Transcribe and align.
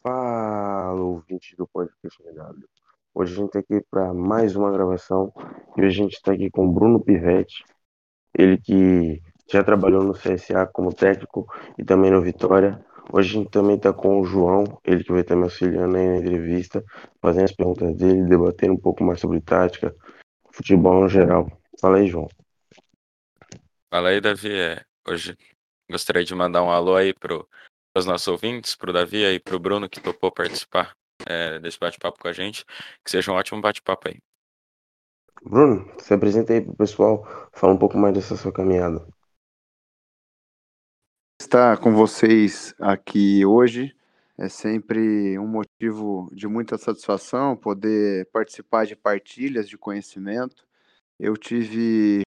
Fala, 0.00 1.00
ouvinte 1.00 1.56
do 1.56 1.66
podcast 1.66 2.22
MW. 2.22 2.64
Hoje 3.14 3.32
a 3.32 3.36
gente 3.36 3.46
está 3.46 3.58
aqui 3.58 3.84
para 3.90 4.14
mais 4.14 4.56
uma 4.56 4.70
gravação 4.70 5.32
e 5.76 5.80
hoje 5.80 6.00
a 6.00 6.04
gente 6.04 6.14
está 6.14 6.32
aqui 6.32 6.50
com 6.50 6.72
Bruno 6.72 6.98
Pivetti, 7.00 7.64
ele 8.32 8.56
que 8.56 9.20
já 9.50 9.62
trabalhou 9.62 10.02
no 10.02 10.14
CSA 10.14 10.66
como 10.66 10.94
técnico 10.94 11.46
e 11.76 11.84
também 11.84 12.10
no 12.10 12.22
Vitória. 12.22 12.82
Hoje 13.12 13.30
a 13.30 13.40
gente 13.40 13.50
também 13.50 13.76
está 13.76 13.92
com 13.92 14.20
o 14.20 14.24
João, 14.24 14.80
ele 14.84 15.04
que 15.04 15.12
vai 15.12 15.20
estar 15.22 15.36
me 15.36 15.42
auxiliando 15.42 15.96
aí 15.96 16.08
na 16.08 16.16
entrevista, 16.18 16.82
fazendo 17.20 17.44
as 17.44 17.52
perguntas 17.52 17.94
dele, 17.96 18.24
debatendo 18.24 18.74
um 18.74 18.80
pouco 18.80 19.02
mais 19.04 19.20
sobre 19.20 19.40
tática, 19.40 19.94
futebol 20.52 21.00
no 21.00 21.08
geral. 21.08 21.50
Fala 21.80 21.98
aí, 21.98 22.06
João. 22.06 22.28
Fala 23.90 24.08
aí, 24.08 24.20
Davi. 24.20 24.52
É, 24.52 24.82
hoje 25.06 25.36
gostaria 25.90 26.24
de 26.24 26.34
mandar 26.34 26.62
um 26.62 26.70
alô 26.70 26.94
aí 26.96 27.12
pro 27.12 27.46
os 27.94 28.06
nossos 28.06 28.28
ouvintes, 28.28 28.74
para 28.74 28.90
o 28.90 28.92
Davi 28.92 29.24
e 29.24 29.40
para 29.40 29.56
o 29.56 29.58
Bruno 29.58 29.88
que 29.88 30.00
topou 30.00 30.32
participar 30.32 30.96
é, 31.26 31.58
desse 31.58 31.78
bate-papo 31.78 32.18
com 32.18 32.28
a 32.28 32.32
gente. 32.32 32.64
Que 33.04 33.10
seja 33.10 33.30
um 33.30 33.34
ótimo 33.34 33.60
bate-papo 33.60 34.08
aí. 34.08 34.18
Bruno, 35.42 35.92
se 35.98 36.14
apresenta 36.14 36.52
aí 36.52 36.60
para 36.60 36.72
o 36.72 36.76
pessoal, 36.76 37.26
fala 37.52 37.74
um 37.74 37.78
pouco 37.78 37.98
mais 37.98 38.14
dessa 38.14 38.36
sua 38.36 38.52
caminhada. 38.52 39.06
Estar 41.40 41.78
com 41.78 41.92
vocês 41.92 42.72
aqui 42.78 43.44
hoje 43.44 43.94
é 44.38 44.48
sempre 44.48 45.38
um 45.38 45.46
motivo 45.46 46.30
de 46.32 46.46
muita 46.46 46.78
satisfação 46.78 47.56
poder 47.56 48.26
participar 48.32 48.86
de 48.86 48.94
partilhas 48.94 49.68
de 49.68 49.76
conhecimento. 49.76 50.64
Eu 51.18 51.36
tive 51.36 52.22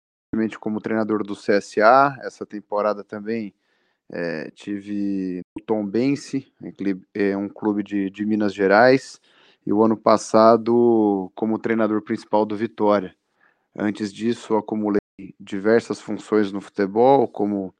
como 0.59 0.79
treinador 0.79 1.23
do 1.25 1.35
CSA, 1.35 2.17
essa 2.21 2.45
temporada 2.45 3.03
também 3.03 3.53
é, 4.11 4.51
tive 4.51 5.41
o 5.57 5.61
Tom 5.61 5.85
Bense, 5.85 6.51
é 7.13 7.35
um 7.37 7.47
clube 7.47 7.81
de, 7.81 8.09
de 8.09 8.25
Minas 8.25 8.53
Gerais, 8.53 9.19
e 9.65 9.71
o 9.71 9.83
ano 9.83 9.95
passado 9.95 11.31
como 11.35 11.59
treinador 11.59 12.01
principal 12.01 12.45
do 12.45 12.55
Vitória. 12.55 13.15
Antes 13.77 14.11
disso, 14.11 14.55
acumulei 14.55 14.99
diversas 15.39 16.01
funções 16.01 16.51
no 16.51 16.59
futebol, 16.59 17.27
como 17.27 17.73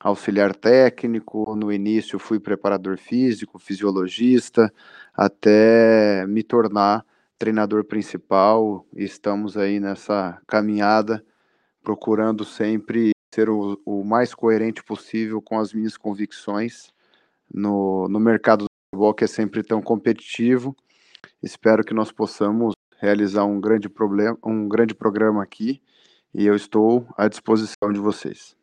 auxiliar 0.00 0.54
técnico, 0.54 1.56
no 1.56 1.72
início 1.72 2.18
fui 2.18 2.38
preparador 2.38 2.98
físico, 2.98 3.58
fisiologista, 3.58 4.72
até 5.14 6.26
me 6.26 6.42
tornar 6.42 7.04
treinador 7.38 7.84
principal, 7.84 8.84
estamos 8.94 9.56
aí 9.56 9.80
nessa 9.80 10.40
caminhada, 10.46 11.24
procurando 11.82 12.44
sempre 12.44 13.12
ser 13.34 13.48
o, 13.50 13.80
o 13.84 14.04
mais 14.04 14.34
coerente 14.34 14.82
possível 14.82 15.40
com 15.40 15.58
as 15.58 15.72
minhas 15.72 15.96
convicções 15.96 16.92
no, 17.52 18.08
no 18.08 18.18
mercado 18.18 18.64
do 18.64 18.68
futebol 18.90 19.14
que 19.14 19.24
é 19.24 19.26
sempre 19.26 19.62
tão 19.62 19.82
competitivo. 19.82 20.76
Espero 21.42 21.84
que 21.84 21.94
nós 21.94 22.10
possamos 22.10 22.74
realizar 22.98 23.44
um 23.44 23.60
grande 23.60 23.88
problema, 23.88 24.38
um 24.44 24.68
grande 24.68 24.94
programa 24.94 25.42
aqui 25.42 25.80
e 26.34 26.46
eu 26.46 26.54
estou 26.54 27.06
à 27.16 27.28
disposição 27.28 27.92
de 27.92 28.00
vocês. 28.00 28.56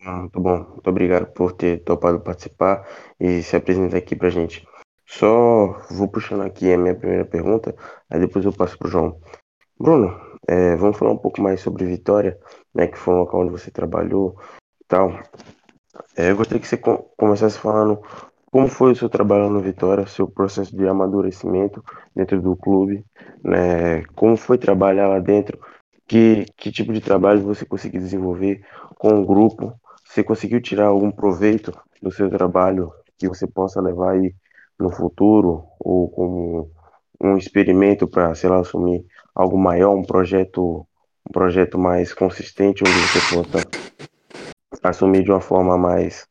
Muito 0.00 0.40
bom, 0.40 0.64
muito 0.70 0.90
obrigado 0.90 1.26
por 1.32 1.52
ter 1.52 1.84
topado 1.84 2.20
participar 2.20 2.86
e 3.20 3.42
se 3.42 3.54
apresentar 3.54 3.98
aqui 3.98 4.16
pra 4.16 4.30
gente. 4.30 4.66
Só 5.06 5.78
vou 5.90 6.08
puxando 6.08 6.42
aqui 6.42 6.72
a 6.72 6.78
minha 6.78 6.94
primeira 6.94 7.24
pergunta, 7.24 7.76
aí 8.10 8.18
depois 8.18 8.44
eu 8.44 8.52
passo 8.52 8.76
pro 8.76 8.88
João. 8.88 9.20
Bruno, 9.82 10.16
é, 10.46 10.76
vamos 10.76 10.96
falar 10.96 11.10
um 11.10 11.18
pouco 11.18 11.42
mais 11.42 11.60
sobre 11.60 11.84
Vitória, 11.84 12.38
né, 12.72 12.86
que 12.86 12.96
foi 12.96 13.14
um 13.14 13.18
local 13.18 13.40
onde 13.40 13.50
você 13.50 13.68
trabalhou 13.68 14.36
e 14.80 14.84
tal. 14.86 15.10
É, 16.16 16.30
eu 16.30 16.36
gostaria 16.36 16.60
que 16.60 16.68
você 16.68 16.76
começasse 17.16 17.58
falando 17.58 18.00
como 18.48 18.68
foi 18.68 18.92
o 18.92 18.94
seu 18.94 19.08
trabalho 19.08 19.50
no 19.50 19.60
Vitória, 19.60 20.06
seu 20.06 20.28
processo 20.28 20.76
de 20.76 20.86
amadurecimento 20.86 21.82
dentro 22.14 22.40
do 22.40 22.54
clube, 22.54 23.04
né, 23.42 24.04
como 24.14 24.36
foi 24.36 24.56
trabalhar 24.56 25.08
lá 25.08 25.18
dentro, 25.18 25.58
que, 26.06 26.44
que 26.56 26.70
tipo 26.70 26.92
de 26.92 27.00
trabalho 27.00 27.40
você 27.40 27.64
conseguiu 27.64 28.00
desenvolver 28.00 28.64
com 29.00 29.20
o 29.20 29.26
grupo, 29.26 29.74
você 30.04 30.22
conseguiu 30.22 30.62
tirar 30.62 30.86
algum 30.86 31.10
proveito 31.10 31.72
do 32.00 32.12
seu 32.12 32.30
trabalho 32.30 32.92
que 33.18 33.26
você 33.26 33.48
possa 33.48 33.80
levar 33.80 34.12
aí 34.12 34.32
no 34.78 34.92
futuro 34.92 35.64
ou 35.80 36.08
como 36.08 36.70
um 37.22 37.36
experimento 37.36 38.08
para, 38.08 38.34
sei 38.34 38.50
lá, 38.50 38.58
assumir 38.58 39.04
algo 39.34 39.56
maior, 39.56 39.94
um 39.94 40.02
projeto, 40.02 40.86
um 41.28 41.32
projeto 41.32 41.78
mais 41.78 42.12
consistente, 42.12 42.82
onde 42.82 42.92
você 42.92 43.34
possa 43.34 43.68
assumir 44.82 45.22
de 45.22 45.30
uma 45.30 45.40
forma 45.40 45.78
mais, 45.78 46.26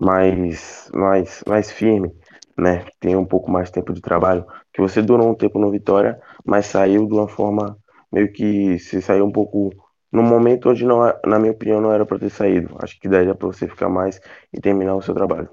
mais, 0.00 0.88
mais, 0.94 1.42
mais 1.46 1.72
firme, 1.72 2.14
né? 2.56 2.86
Tem 3.00 3.16
um 3.16 3.24
pouco 3.24 3.50
mais 3.50 3.70
tempo 3.70 3.92
de 3.92 4.00
trabalho, 4.00 4.46
que 4.72 4.80
você 4.80 5.02
durou 5.02 5.28
um 5.28 5.34
tempo 5.34 5.58
no 5.58 5.70
Vitória, 5.70 6.20
mas 6.44 6.66
saiu 6.66 7.06
de 7.06 7.14
uma 7.14 7.28
forma 7.28 7.76
meio 8.12 8.32
que 8.32 8.78
se 8.78 9.02
saiu 9.02 9.26
um 9.26 9.32
pouco 9.32 9.70
no 10.10 10.22
momento 10.22 10.70
onde 10.70 10.84
não, 10.84 11.00
na 11.26 11.38
minha 11.38 11.52
opinião, 11.52 11.80
não 11.80 11.92
era 11.92 12.06
para 12.06 12.18
ter 12.18 12.30
saído. 12.30 12.76
Acho 12.80 12.98
que 12.98 13.08
daria 13.08 13.34
para 13.34 13.46
você 13.46 13.68
ficar 13.68 13.88
mais 13.88 14.20
e 14.52 14.60
terminar 14.60 14.94
o 14.94 15.02
seu 15.02 15.14
trabalho. 15.14 15.50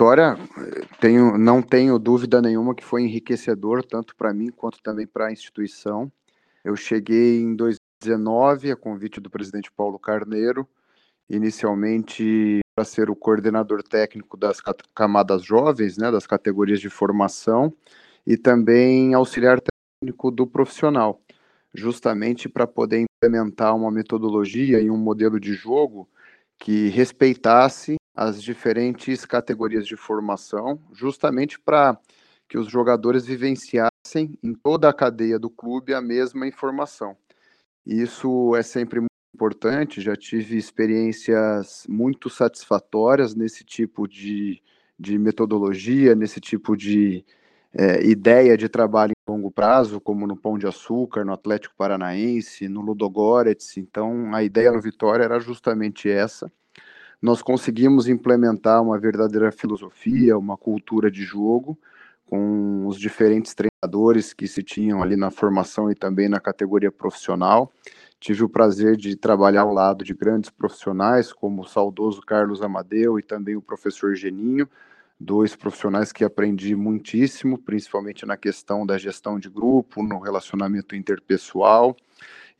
Vitória, 0.00 0.34
tenho, 0.98 1.36
não 1.36 1.60
tenho 1.60 1.98
dúvida 1.98 2.40
nenhuma 2.40 2.74
que 2.74 2.82
foi 2.82 3.02
enriquecedor, 3.02 3.84
tanto 3.84 4.16
para 4.16 4.32
mim 4.32 4.48
quanto 4.48 4.82
também 4.82 5.06
para 5.06 5.26
a 5.26 5.30
instituição. 5.30 6.10
Eu 6.64 6.74
cheguei 6.74 7.42
em 7.42 7.54
2019, 7.54 8.72
a 8.72 8.76
convite 8.76 9.20
do 9.20 9.28
presidente 9.28 9.70
Paulo 9.70 9.98
Carneiro, 9.98 10.66
inicialmente 11.28 12.60
para 12.74 12.82
ser 12.86 13.10
o 13.10 13.14
coordenador 13.14 13.82
técnico 13.82 14.38
das 14.38 14.62
camadas 14.94 15.44
jovens, 15.44 15.98
né, 15.98 16.10
das 16.10 16.26
categorias 16.26 16.80
de 16.80 16.88
formação, 16.88 17.70
e 18.26 18.38
também 18.38 19.12
auxiliar 19.12 19.60
técnico 19.60 20.30
do 20.30 20.46
profissional, 20.46 21.20
justamente 21.74 22.48
para 22.48 22.66
poder 22.66 23.04
implementar 23.04 23.76
uma 23.76 23.90
metodologia 23.90 24.80
e 24.80 24.90
um 24.90 24.96
modelo 24.96 25.38
de 25.38 25.52
jogo 25.52 26.08
que 26.58 26.88
respeitasse 26.88 27.96
as 28.20 28.42
diferentes 28.42 29.24
categorias 29.24 29.86
de 29.86 29.96
formação, 29.96 30.78
justamente 30.92 31.58
para 31.58 31.98
que 32.46 32.58
os 32.58 32.70
jogadores 32.70 33.24
vivenciassem 33.24 34.38
em 34.42 34.52
toda 34.52 34.90
a 34.90 34.92
cadeia 34.92 35.38
do 35.38 35.48
clube 35.48 35.94
a 35.94 36.02
mesma 36.02 36.46
informação. 36.46 37.16
Isso 37.86 38.54
é 38.54 38.62
sempre 38.62 39.00
muito 39.00 39.08
importante, 39.34 40.02
já 40.02 40.14
tive 40.14 40.58
experiências 40.58 41.86
muito 41.88 42.28
satisfatórias 42.28 43.34
nesse 43.34 43.64
tipo 43.64 44.06
de, 44.06 44.62
de 44.98 45.18
metodologia, 45.18 46.14
nesse 46.14 46.42
tipo 46.42 46.76
de 46.76 47.24
é, 47.72 48.04
ideia 48.04 48.54
de 48.54 48.68
trabalho 48.68 49.12
em 49.12 49.32
longo 49.32 49.50
prazo, 49.50 49.98
como 49.98 50.26
no 50.26 50.36
Pão 50.36 50.58
de 50.58 50.66
Açúcar, 50.66 51.24
no 51.24 51.32
Atlético 51.32 51.74
Paranaense, 51.74 52.68
no 52.68 52.82
Ludogorets. 52.82 53.78
Então, 53.78 54.34
a 54.34 54.42
ideia 54.42 54.70
no 54.70 54.80
Vitória 54.82 55.24
era 55.24 55.40
justamente 55.40 56.06
essa 56.10 56.52
nós 57.20 57.42
conseguimos 57.42 58.08
implementar 58.08 58.82
uma 58.82 58.98
verdadeira 58.98 59.52
filosofia, 59.52 60.38
uma 60.38 60.56
cultura 60.56 61.10
de 61.10 61.22
jogo, 61.22 61.78
com 62.26 62.86
os 62.86 62.98
diferentes 62.98 63.54
treinadores 63.54 64.32
que 64.32 64.46
se 64.46 64.62
tinham 64.62 65.02
ali 65.02 65.16
na 65.16 65.30
formação 65.30 65.90
e 65.90 65.94
também 65.94 66.28
na 66.28 66.38
categoria 66.38 66.90
profissional. 66.90 67.72
Tive 68.20 68.44
o 68.44 68.48
prazer 68.48 68.96
de 68.96 69.16
trabalhar 69.16 69.62
ao 69.62 69.72
lado 69.72 70.04
de 70.04 70.14
grandes 70.14 70.48
profissionais, 70.48 71.32
como 71.32 71.62
o 71.62 71.66
saudoso 71.66 72.20
Carlos 72.20 72.62
Amadeu 72.62 73.18
e 73.18 73.22
também 73.22 73.56
o 73.56 73.62
professor 73.62 74.14
Geninho, 74.14 74.68
dois 75.18 75.56
profissionais 75.56 76.12
que 76.12 76.22
aprendi 76.22 76.76
muitíssimo, 76.76 77.58
principalmente 77.58 78.24
na 78.24 78.36
questão 78.36 78.86
da 78.86 78.96
gestão 78.96 79.38
de 79.38 79.50
grupo, 79.50 80.02
no 80.02 80.20
relacionamento 80.20 80.94
interpessoal. 80.94 81.96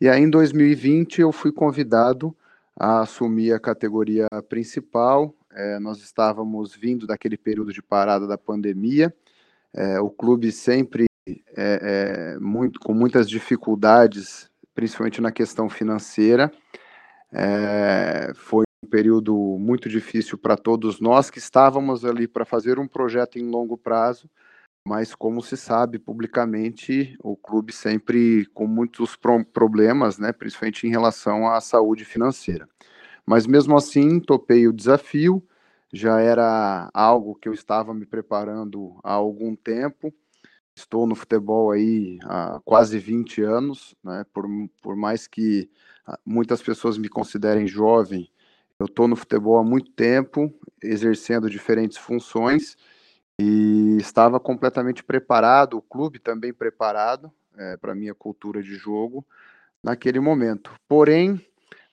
E 0.00 0.08
aí, 0.08 0.20
em 0.20 0.28
2020, 0.30 1.20
eu 1.20 1.30
fui 1.30 1.52
convidado 1.52 2.34
a 2.80 3.02
assumir 3.02 3.52
a 3.52 3.60
categoria 3.60 4.26
principal. 4.48 5.34
É, 5.52 5.78
nós 5.78 5.98
estávamos 5.98 6.74
vindo 6.74 7.06
daquele 7.06 7.36
período 7.36 7.74
de 7.74 7.82
parada 7.82 8.26
da 8.26 8.38
pandemia. 8.38 9.14
É, 9.74 10.00
o 10.00 10.08
clube 10.08 10.50
sempre 10.50 11.04
é, 11.28 12.34
é 12.36 12.38
muito, 12.38 12.80
com 12.80 12.94
muitas 12.94 13.28
dificuldades, 13.28 14.50
principalmente 14.74 15.20
na 15.20 15.30
questão 15.30 15.68
financeira. 15.68 16.50
É, 17.30 18.32
foi 18.34 18.64
um 18.82 18.88
período 18.88 19.36
muito 19.58 19.86
difícil 19.86 20.38
para 20.38 20.56
todos 20.56 21.00
nós 21.00 21.28
que 21.28 21.38
estávamos 21.38 22.02
ali 22.02 22.26
para 22.26 22.46
fazer 22.46 22.78
um 22.78 22.88
projeto 22.88 23.38
em 23.38 23.42
longo 23.42 23.76
prazo 23.76 24.26
mas 24.90 25.14
como 25.14 25.40
se 25.40 25.56
sabe 25.56 26.00
publicamente, 26.00 27.16
o 27.22 27.36
clube 27.36 27.72
sempre 27.72 28.44
com 28.46 28.66
muitos 28.66 29.16
problemas, 29.52 30.18
né, 30.18 30.32
principalmente 30.32 30.84
em 30.84 30.90
relação 30.90 31.46
à 31.46 31.60
saúde 31.60 32.04
financeira. 32.04 32.68
Mas 33.24 33.46
mesmo 33.46 33.76
assim, 33.76 34.18
topei 34.18 34.66
o 34.66 34.72
desafio, 34.72 35.46
já 35.92 36.18
era 36.18 36.90
algo 36.92 37.36
que 37.36 37.48
eu 37.48 37.54
estava 37.54 37.94
me 37.94 38.04
preparando 38.04 38.98
há 39.04 39.12
algum 39.12 39.54
tempo. 39.54 40.12
Estou 40.74 41.06
no 41.06 41.14
futebol 41.14 41.70
aí 41.70 42.18
há 42.24 42.60
quase 42.64 42.98
20 42.98 43.42
anos, 43.42 43.94
né, 44.02 44.24
por, 44.34 44.44
por 44.82 44.96
mais 44.96 45.28
que 45.28 45.70
ah, 46.04 46.18
muitas 46.26 46.60
pessoas 46.60 46.98
me 46.98 47.08
considerem 47.08 47.64
jovem, 47.64 48.28
eu 48.76 48.86
estou 48.86 49.06
no 49.06 49.14
futebol 49.14 49.56
há 49.56 49.62
muito 49.62 49.92
tempo, 49.92 50.52
exercendo 50.82 51.48
diferentes 51.48 51.96
funções 51.96 52.76
e 53.40 53.96
estava 53.96 54.38
completamente 54.38 55.02
preparado, 55.02 55.78
o 55.78 55.82
clube 55.82 56.18
também 56.18 56.52
preparado 56.52 57.32
é, 57.56 57.76
para 57.78 57.92
a 57.92 57.94
minha 57.94 58.14
cultura 58.14 58.62
de 58.62 58.74
jogo 58.74 59.24
naquele 59.82 60.20
momento. 60.20 60.70
Porém, 60.86 61.40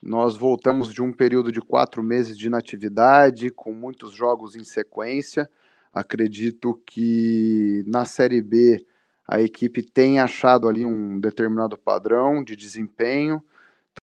nós 0.00 0.36
voltamos 0.36 0.92
de 0.92 1.02
um 1.02 1.10
período 1.10 1.50
de 1.50 1.60
quatro 1.60 2.02
meses 2.02 2.36
de 2.36 2.46
inatividade, 2.46 3.50
com 3.50 3.72
muitos 3.72 4.12
jogos 4.12 4.54
em 4.54 4.62
sequência. 4.62 5.48
Acredito 5.92 6.80
que 6.86 7.82
na 7.86 8.04
Série 8.04 8.42
B 8.42 8.86
a 9.26 9.40
equipe 9.40 9.82
tem 9.82 10.20
achado 10.20 10.68
ali 10.68 10.84
um 10.84 11.18
determinado 11.18 11.78
padrão 11.78 12.44
de 12.44 12.54
desempenho. 12.54 13.42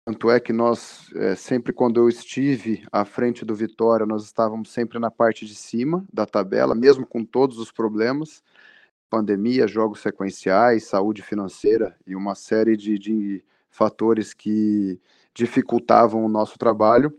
Tanto 0.08 0.30
é 0.30 0.40
que 0.40 0.54
nós, 0.54 1.10
é, 1.16 1.34
sempre 1.34 1.70
quando 1.70 2.00
eu 2.00 2.08
estive 2.08 2.82
à 2.90 3.04
frente 3.04 3.44
do 3.44 3.54
Vitória, 3.54 4.06
nós 4.06 4.24
estávamos 4.24 4.70
sempre 4.70 4.98
na 4.98 5.10
parte 5.10 5.44
de 5.44 5.54
cima 5.54 6.02
da 6.10 6.24
tabela, 6.24 6.74
mesmo 6.74 7.06
com 7.06 7.22
todos 7.22 7.58
os 7.58 7.70
problemas 7.70 8.42
pandemia, 9.10 9.68
jogos 9.68 10.00
sequenciais, 10.00 10.84
saúde 10.84 11.20
financeira 11.20 11.94
e 12.06 12.16
uma 12.16 12.34
série 12.34 12.74
de, 12.74 12.98
de 12.98 13.44
fatores 13.68 14.32
que 14.32 14.98
dificultavam 15.34 16.24
o 16.24 16.28
nosso 16.28 16.58
trabalho. 16.58 17.14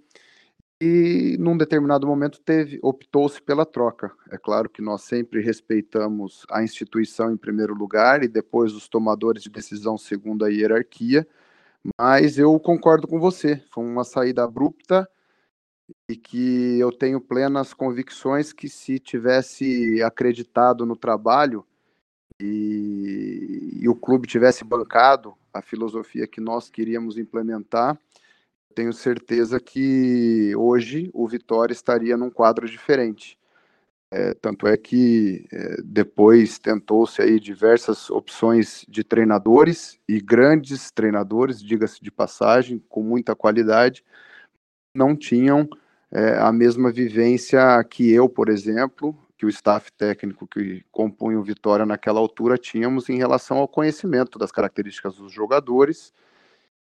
E 0.82 1.38
num 1.40 1.56
determinado 1.56 2.08
momento 2.08 2.42
teve 2.42 2.80
optou-se 2.82 3.40
pela 3.40 3.68
troca. 3.68 4.12
É 4.32 4.38
claro 4.40 4.68
que 4.68 4.82
nós 4.82 5.04
sempre 5.04 5.42
respeitamos 5.42 6.44
a 6.50 6.64
instituição 6.64 7.32
em 7.32 7.38
primeiro 7.38 7.76
lugar 7.76 8.24
e 8.24 8.28
depois 8.28 8.74
os 8.74 8.88
tomadores 8.88 9.44
de 9.44 9.50
decisão 9.52 9.96
segundo 9.96 10.44
a 10.44 10.50
hierarquia, 10.50 11.28
mas 12.00 12.38
eu 12.38 12.60
concordo 12.60 13.08
com 13.08 13.20
você. 13.20 13.64
Foi 13.72 13.84
uma 13.84 14.04
saída 14.04 14.44
abrupta 14.44 15.10
e 16.10 16.16
que 16.16 16.78
eu 16.80 16.92
tenho 16.92 17.20
plenas 17.22 17.74
convicções 17.74 18.54
que 18.54 18.68
se 18.68 19.00
tivesse 19.00 20.02
acreditado 20.04 20.86
no 20.86 20.96
trabalho 20.96 21.66
e, 22.40 23.80
e 23.82 23.90
o 23.90 23.96
clube 23.96 24.28
tivesse 24.28 24.64
bancado 24.64 25.36
a 25.54 25.62
filosofia 25.62 26.28
que 26.28 26.40
nós 26.40 26.70
queríamos 26.70 27.18
implementar, 27.18 28.00
tenho 28.76 28.94
certeza 28.94 29.60
que 29.60 30.54
hoje 30.56 31.10
o 31.14 31.28
Vitória 31.28 31.74
estaria 31.74 32.16
num 32.16 32.30
quadro 32.30 32.70
diferente. 32.70 33.39
É, 34.12 34.34
tanto 34.34 34.66
é 34.66 34.76
que 34.76 35.48
é, 35.52 35.82
depois 35.84 36.58
tentou-se 36.58 37.22
aí 37.22 37.40
diversas 37.40 38.10
opções 38.10 38.84
de 38.90 39.04
treinadores 39.04 40.00
e 40.08 40.20
grandes 40.20 40.90
treinadores, 40.90 41.62
diga-se 41.62 42.02
de 42.02 42.10
passagem, 42.10 42.84
com 42.90 43.04
muita 43.04 43.36
qualidade, 43.36 44.04
não 44.96 45.16
tinham 45.16 45.70
é, 46.12 46.40
a 46.40 46.52
mesma 46.52 46.92
vivência 46.92 47.84
que 47.84 48.10
eu, 48.10 48.28
por 48.28 48.50
exemplo, 48.50 49.16
que 49.38 49.46
o 49.46 49.50
staff 49.50 49.92
técnico 49.94 50.48
que 50.48 50.84
compunha 50.92 51.40
o 51.40 51.44
Vitória 51.44 51.86
naquela 51.86 52.20
altura 52.20 52.58
tínhamos 52.58 53.10
em 53.10 53.18
relação 53.18 53.58
ao 53.58 53.68
conhecimento 53.68 54.40
das 54.40 54.52
características 54.52 55.16
dos 55.16 55.32
jogadores. 55.32 56.12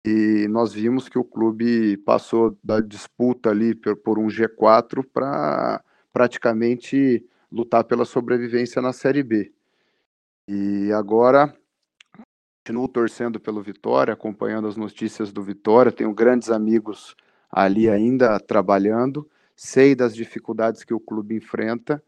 E 0.05 0.47
nós 0.49 0.73
vimos 0.73 1.09
que 1.09 1.17
o 1.17 1.23
clube 1.23 1.97
passou 1.97 2.55
da 2.63 2.79
disputa 2.79 3.49
ali 3.49 3.73
por, 3.73 3.95
por 3.95 4.19
um 4.19 4.27
G4 4.27 5.03
para 5.11 5.83
praticamente 6.15 7.25
lutar 7.51 7.83
pela 7.83 8.05
sobrevivência 8.05 8.81
na 8.81 8.93
Série 8.93 9.21
B. 9.21 9.51
E 10.47 10.89
agora 10.93 11.53
continuo 12.63 12.87
torcendo 12.87 13.37
pelo 13.37 13.61
Vitória, 13.61 14.13
acompanhando 14.13 14.69
as 14.69 14.77
notícias 14.77 15.33
do 15.33 15.43
Vitória, 15.43 15.91
tenho 15.91 16.13
grandes 16.13 16.49
amigos 16.49 17.15
ali 17.51 17.89
ainda 17.89 18.39
trabalhando, 18.39 19.29
sei 19.57 19.93
das 19.93 20.15
dificuldades 20.15 20.85
que 20.85 20.93
o 20.93 20.99
clube 20.99 21.35
enfrenta 21.35 22.01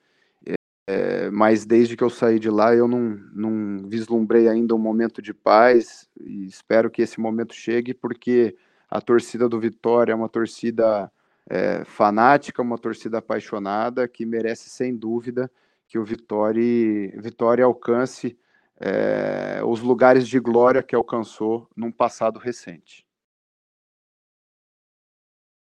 é, 0.90 1.30
mas 1.30 1.66
desde 1.66 1.98
que 1.98 2.04
eu 2.04 2.10
saí 2.10 2.40
de 2.40 2.50
lá, 2.50 2.74
eu 2.74 2.88
não, 2.88 3.20
não 3.34 3.90
vislumbrei 3.90 4.48
ainda 4.48 4.74
um 4.74 4.80
momento 4.80 5.22
de 5.22 5.34
paz 5.34 6.08
e 6.18 6.46
espero 6.46 6.90
que 6.90 7.02
esse 7.02 7.20
momento 7.20 7.54
chegue, 7.54 7.94
porque 7.94 8.56
a 8.90 9.02
torcida 9.02 9.50
do 9.50 9.60
Vitória 9.60 10.14
é 10.14 10.16
uma 10.16 10.30
torcida 10.30 11.12
é, 11.50 11.84
fanática, 11.86 12.62
uma 12.62 12.78
torcida 12.78 13.20
apaixonada, 13.20 14.08
que 14.08 14.26
merece, 14.26 14.70
sem 14.70 14.96
dúvida, 14.96 15.50
que 15.88 15.98
o 15.98 16.04
Vitória, 16.04 17.12
Vitória 17.22 17.64
alcance 17.64 18.38
é, 18.80 19.64
os 19.64 19.80
lugares 19.80 20.28
de 20.28 20.40
glória 20.40 20.84
que 20.84 20.96
alcançou 20.96 21.70
num 21.76 21.92
passado 21.92 22.38
recente. 22.38 23.06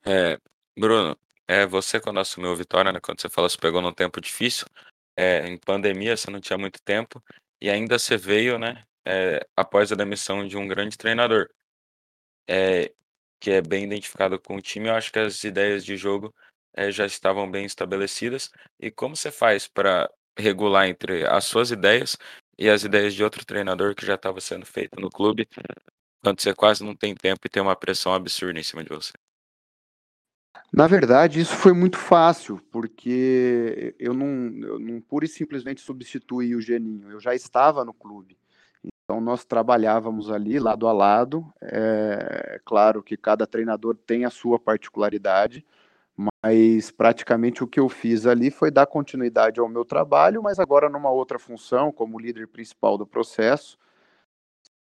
É, 0.04 0.38
Bruno, 0.78 1.16
é 1.46 1.66
você 1.66 2.00
quando 2.00 2.20
assumiu 2.20 2.50
o 2.50 2.56
Vitória, 2.56 2.92
né, 2.92 3.00
quando 3.00 3.20
você 3.20 3.28
falou 3.28 3.48
que 3.48 3.58
pegou 3.58 3.80
num 3.80 3.92
tempo 3.92 4.20
difícil, 4.20 4.66
é, 5.16 5.46
em 5.46 5.58
pandemia, 5.58 6.16
você 6.16 6.30
não 6.30 6.40
tinha 6.40 6.58
muito 6.58 6.80
tempo, 6.82 7.22
e 7.60 7.70
ainda 7.70 7.98
você 7.98 8.16
veio, 8.16 8.58
né, 8.58 8.84
é, 9.04 9.46
após 9.56 9.90
a 9.92 9.96
demissão 9.96 10.46
de 10.46 10.56
um 10.56 10.66
grande 10.66 10.96
treinador, 10.96 11.48
é, 12.48 12.92
que 13.42 13.50
é 13.50 13.60
bem 13.60 13.82
identificado 13.82 14.38
com 14.38 14.54
o 14.54 14.62
time. 14.62 14.88
Eu 14.88 14.94
acho 14.94 15.10
que 15.10 15.18
as 15.18 15.42
ideias 15.42 15.84
de 15.84 15.96
jogo 15.96 16.32
é, 16.72 16.92
já 16.92 17.04
estavam 17.04 17.50
bem 17.50 17.64
estabelecidas. 17.64 18.52
E 18.78 18.88
como 18.88 19.16
você 19.16 19.32
faz 19.32 19.66
para 19.66 20.08
regular 20.38 20.86
entre 20.86 21.26
as 21.26 21.44
suas 21.44 21.72
ideias 21.72 22.16
e 22.56 22.70
as 22.70 22.84
ideias 22.84 23.12
de 23.12 23.24
outro 23.24 23.44
treinador 23.44 23.96
que 23.96 24.06
já 24.06 24.14
estava 24.14 24.40
sendo 24.40 24.64
feito 24.64 25.00
no 25.00 25.10
clube, 25.10 25.48
quando 26.22 26.40
você 26.40 26.54
quase 26.54 26.84
não 26.84 26.94
tem 26.94 27.16
tempo 27.16 27.40
e 27.44 27.48
tem 27.48 27.60
uma 27.60 27.74
pressão 27.74 28.14
absurda 28.14 28.60
em 28.60 28.62
cima 28.62 28.84
de 28.84 28.90
você? 28.90 29.12
Na 30.72 30.86
verdade, 30.86 31.40
isso 31.40 31.56
foi 31.56 31.72
muito 31.72 31.98
fácil, 31.98 32.60
porque 32.70 33.92
eu 33.98 34.14
não, 34.14 34.68
eu 34.68 34.78
não 34.78 35.00
pura 35.00 35.24
e 35.24 35.28
simplesmente 35.28 35.80
substituí 35.80 36.54
o 36.54 36.60
Geninho, 36.60 37.10
eu 37.10 37.18
já 37.18 37.34
estava 37.34 37.84
no 37.84 37.92
clube. 37.92 38.38
Então, 39.04 39.20
nós 39.20 39.44
trabalhávamos 39.44 40.31
ali 40.31 40.58
lado 40.58 40.87
a 40.87 40.93
lado. 40.93 41.52
É 41.60 42.60
claro 42.64 43.02
que 43.02 43.16
cada 43.16 43.46
treinador 43.46 43.96
tem 43.96 44.25
a 44.25 44.31
sua 44.31 44.58
particularidade, 44.58 45.64
mas 46.44 46.90
praticamente 46.90 47.64
o 47.64 47.66
que 47.66 47.81
eu 47.81 47.88
fiz 47.88 48.26
ali 48.26 48.50
foi 48.50 48.70
dar 48.70 48.87
continuidade 48.87 49.60
ao 49.60 49.69
meu 49.69 49.84
trabalho, 49.84 50.43
mas 50.43 50.58
agora 50.58 50.88
numa 50.88 51.10
outra 51.10 51.38
função, 51.38 51.93
como 51.93 52.19
líder 52.19 52.49
principal 52.49 52.96
do 52.96 53.06
processo. 53.06 53.78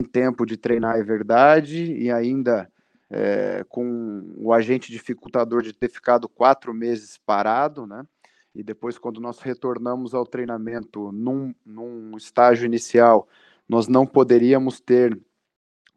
Em 0.01 0.05
tempo 0.05 0.45
de 0.45 0.57
treinar 0.57 0.97
é 0.97 1.03
verdade, 1.03 1.93
e 1.93 2.11
ainda 2.11 2.69
é, 3.09 3.63
com 3.69 4.33
o 4.37 4.51
agente 4.51 4.91
dificultador 4.91 5.61
de 5.61 5.73
ter 5.73 5.89
ficado 5.89 6.27
quatro 6.27 6.73
meses 6.73 7.17
parado, 7.17 7.85
né? 7.85 8.05
E 8.53 8.63
depois, 8.63 8.97
quando 8.97 9.19
nós 9.19 9.39
retornamos 9.39 10.13
ao 10.13 10.25
treinamento 10.25 11.11
num, 11.11 11.53
num 11.65 12.15
estágio 12.15 12.65
inicial, 12.65 13.27
nós 13.67 13.87
não 13.87 14.05
poderíamos 14.05 14.79
ter 14.79 15.19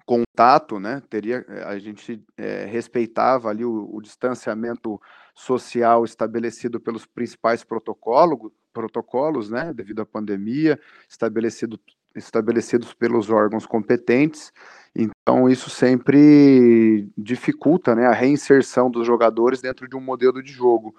contato, 0.08 0.80
né? 0.80 1.02
Teria, 1.10 1.44
a 1.66 1.78
gente 1.78 2.25
é, 2.34 2.64
respeitava 2.64 3.50
ali 3.50 3.62
o, 3.62 3.90
o, 3.92 4.00
distanciamento 4.00 4.98
social 5.34 6.02
estabelecido 6.02 6.80
pelos 6.80 7.04
principais 7.04 7.62
protocolo, 7.62 8.50
protocolos, 8.72 9.50
né? 9.50 9.70
Devido 9.75 10.00
à 10.00 10.06
pandemia, 10.06 10.80
estabelecido, 11.06 11.78
estabelecidos 12.16 12.94
pelos 12.94 13.28
órgãos 13.28 13.66
competentes. 13.66 14.50
Então, 14.96 15.46
isso 15.46 15.68
sempre 15.68 17.06
dificulta 17.16 17.94
né, 17.94 18.06
a 18.06 18.12
reinserção 18.12 18.90
dos 18.90 19.06
jogadores 19.06 19.60
dentro 19.60 19.87
de 19.87 19.94
um 19.94 20.00
modelo 20.00 20.42
de 20.42 20.50
jogo. 20.50 20.96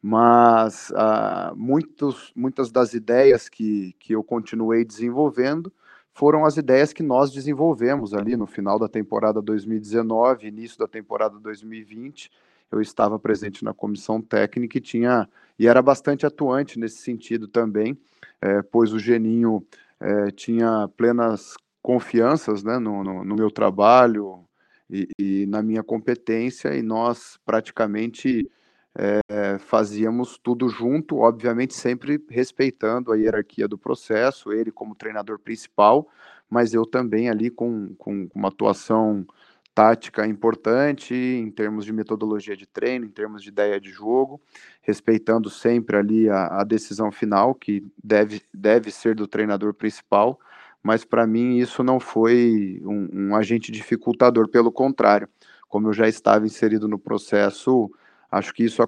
Mas 0.00 0.90
ah, 0.96 1.52
muitos, 1.54 2.32
muitas 2.34 2.70
das 2.70 2.94
ideias 2.94 3.50
que, 3.50 3.94
que 3.98 4.14
eu 4.14 4.24
continuei 4.24 4.82
desenvolvendo 4.82 5.70
foram 6.16 6.46
as 6.46 6.56
ideias 6.56 6.94
que 6.94 7.02
nós 7.02 7.30
desenvolvemos 7.30 8.14
ali 8.14 8.38
no 8.38 8.46
final 8.46 8.78
da 8.78 8.88
temporada 8.88 9.42
2019, 9.42 10.48
início 10.48 10.78
da 10.78 10.88
temporada 10.88 11.38
2020. 11.38 12.30
Eu 12.72 12.80
estava 12.80 13.18
presente 13.18 13.62
na 13.62 13.74
comissão 13.74 14.22
técnica 14.22 14.78
e 14.78 14.80
tinha 14.80 15.28
e 15.58 15.68
era 15.68 15.82
bastante 15.82 16.24
atuante 16.24 16.78
nesse 16.78 17.02
sentido 17.02 17.46
também, 17.46 17.98
é, 18.40 18.62
pois 18.62 18.94
o 18.94 18.98
Geninho 18.98 19.62
é, 20.00 20.30
tinha 20.30 20.88
plenas 20.96 21.54
confianças 21.82 22.64
né, 22.64 22.78
no, 22.78 23.04
no, 23.04 23.22
no 23.22 23.34
meu 23.34 23.50
trabalho 23.50 24.42
e, 24.88 25.08
e, 25.18 25.46
na 25.46 25.62
minha 25.62 25.82
competência, 25.82 26.74
e 26.74 26.80
nós 26.80 27.38
praticamente 27.44 28.50
é, 28.96 29.58
fazíamos 29.58 30.38
tudo 30.38 30.68
junto, 30.68 31.18
obviamente 31.18 31.74
sempre 31.74 32.24
respeitando 32.28 33.12
a 33.12 33.16
hierarquia 33.16 33.68
do 33.68 33.76
processo, 33.76 34.52
ele 34.52 34.70
como 34.70 34.94
treinador 34.94 35.38
principal, 35.38 36.08
mas 36.48 36.72
eu 36.72 36.86
também 36.86 37.28
ali 37.28 37.50
com, 37.50 37.94
com 37.96 38.28
uma 38.34 38.48
atuação 38.48 39.26
tática 39.74 40.26
importante 40.26 41.14
em 41.14 41.50
termos 41.50 41.84
de 41.84 41.92
metodologia 41.92 42.56
de 42.56 42.66
treino, 42.66 43.04
em 43.04 43.10
termos 43.10 43.42
de 43.42 43.50
ideia 43.50 43.78
de 43.78 43.90
jogo, 43.90 44.40
respeitando 44.80 45.50
sempre 45.50 45.98
ali 45.98 46.30
a, 46.30 46.60
a 46.60 46.64
decisão 46.64 47.12
final, 47.12 47.54
que 47.54 47.84
deve, 48.02 48.40
deve 48.54 48.90
ser 48.90 49.14
do 49.14 49.26
treinador 49.26 49.74
principal, 49.74 50.40
mas 50.82 51.04
para 51.04 51.26
mim 51.26 51.58
isso 51.58 51.84
não 51.84 52.00
foi 52.00 52.80
um, 52.86 53.08
um, 53.12 53.36
agente 53.36 53.70
dificultador, 53.70 54.48
pelo 54.48 54.72
contrário, 54.72 55.28
como 55.68 55.88
eu 55.88 55.92
já 55.92 56.08
estava 56.08 56.46
inserido 56.46 56.88
no 56.88 56.98
processo 56.98 57.90
Acho 58.30 58.52
que 58.52 58.64
isso 58.64 58.82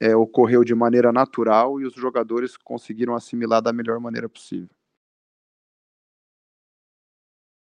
é, 0.00 0.16
ocorreu 0.16 0.64
de 0.64 0.74
maneira 0.74 1.12
natural 1.12 1.80
e 1.80 1.84
os 1.84 1.94
jogadores 1.94 2.56
conseguiram 2.56 3.14
assimilar 3.14 3.62
da 3.62 3.72
melhor 3.72 4.00
maneira 4.00 4.28
possível. 4.28 4.68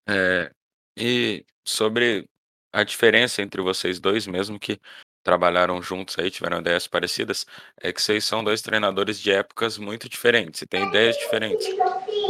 É, 0.10 0.52
e 0.98 1.46
sobre 1.66 2.26
a 2.72 2.84
diferença 2.84 3.42
entre 3.42 3.62
vocês 3.62 4.00
dois, 4.00 4.26
mesmo 4.26 4.60
que 4.60 4.80
trabalharam 5.24 5.82
juntos 5.82 6.18
aí, 6.18 6.32
tiveram 6.32 6.60
ideias 6.60 6.88
parecidas, 6.88 7.46
é 7.82 7.92
que 7.92 8.02
vocês 8.02 8.24
são 8.24 8.42
dois 8.42 8.62
treinadores 8.62 9.20
de 9.20 9.30
épocas 9.30 9.78
muito 9.78 10.08
diferentes, 10.08 10.62
e 10.62 10.66
têm 10.66 10.88
ideias 10.88 11.18
diferentes. 11.18 11.68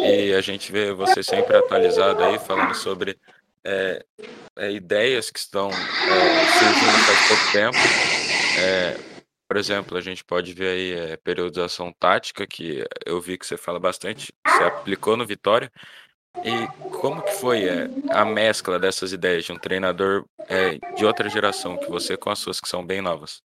E 0.04 0.34
a 0.34 0.42
gente 0.42 0.72
vê 0.72 0.92
você 0.92 1.22
sempre 1.22 1.56
atualizado 1.56 2.24
aí, 2.24 2.40
falando 2.40 2.74
sobre 2.74 3.20
é, 3.64 4.04
é, 4.56 4.72
ideias 4.72 5.30
que 5.30 5.38
estão 5.38 5.70
é, 5.70 6.46
surgindo 6.58 6.98
faz 7.06 7.28
pouco 7.28 7.52
tempo. 7.52 8.17
É, 8.58 8.98
por 9.48 9.58
exemplo, 9.58 9.98
a 9.98 10.02
gente 10.02 10.26
pode 10.26 10.54
ver 10.54 10.70
aí 10.70 10.92
é, 10.94 11.18
periodização 11.18 11.94
tática, 11.98 12.46
que 12.46 12.84
eu 13.06 13.22
vi 13.22 13.38
que 13.38 13.46
você 13.46 13.56
fala 13.56 13.80
bastante, 13.80 14.34
você 14.46 14.64
aplicou 14.64 15.16
no 15.16 15.26
Vitória, 15.26 15.72
e 16.44 16.68
como 16.90 17.22
que 17.22 17.34
foi 17.34 17.66
é, 17.66 17.90
a 18.10 18.26
mescla 18.26 18.80
dessas 18.80 19.12
ideias 19.12 19.46
de 19.46 19.52
um 19.52 19.58
treinador 19.58 20.26
é, 20.48 20.78
de 20.96 21.06
outra 21.06 21.30
geração 21.30 21.78
que 21.78 21.90
você 21.90 22.18
com 22.18 22.30
as 22.30 22.40
suas 22.40 22.60
que 22.60 22.68
são 22.68 22.86
bem 22.86 23.02
novas? 23.02 23.42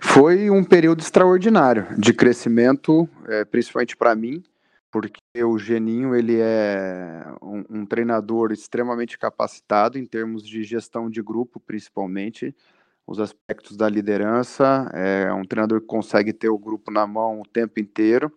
Foi 0.00 0.50
um 0.50 0.64
período 0.64 1.00
extraordinário 1.00 1.86
de 1.96 2.12
crescimento, 2.12 3.08
é, 3.28 3.44
principalmente 3.44 3.96
para 3.96 4.14
mim, 4.14 4.42
porque 4.90 5.20
o 5.44 5.56
Geninho 5.56 6.14
ele 6.14 6.38
é 6.40 7.24
um, 7.40 7.64
um, 7.70 7.86
treinador 7.86 8.50
extremamente 8.50 9.16
capacitado 9.16 9.98
em 9.98 10.04
termos 10.04 10.44
de 10.44 10.64
gestão 10.64 11.08
de 11.08 11.22
grupo, 11.22 11.60
principalmente 11.60 12.54
os 13.10 13.18
aspectos 13.18 13.76
da 13.76 13.88
liderança. 13.88 14.88
É 14.94 15.32
um 15.32 15.44
treinador 15.44 15.80
que 15.80 15.86
consegue 15.88 16.32
ter 16.32 16.48
o 16.48 16.56
grupo 16.56 16.92
na 16.92 17.06
mão 17.08 17.40
o 17.40 17.44
tempo 17.44 17.80
inteiro 17.80 18.32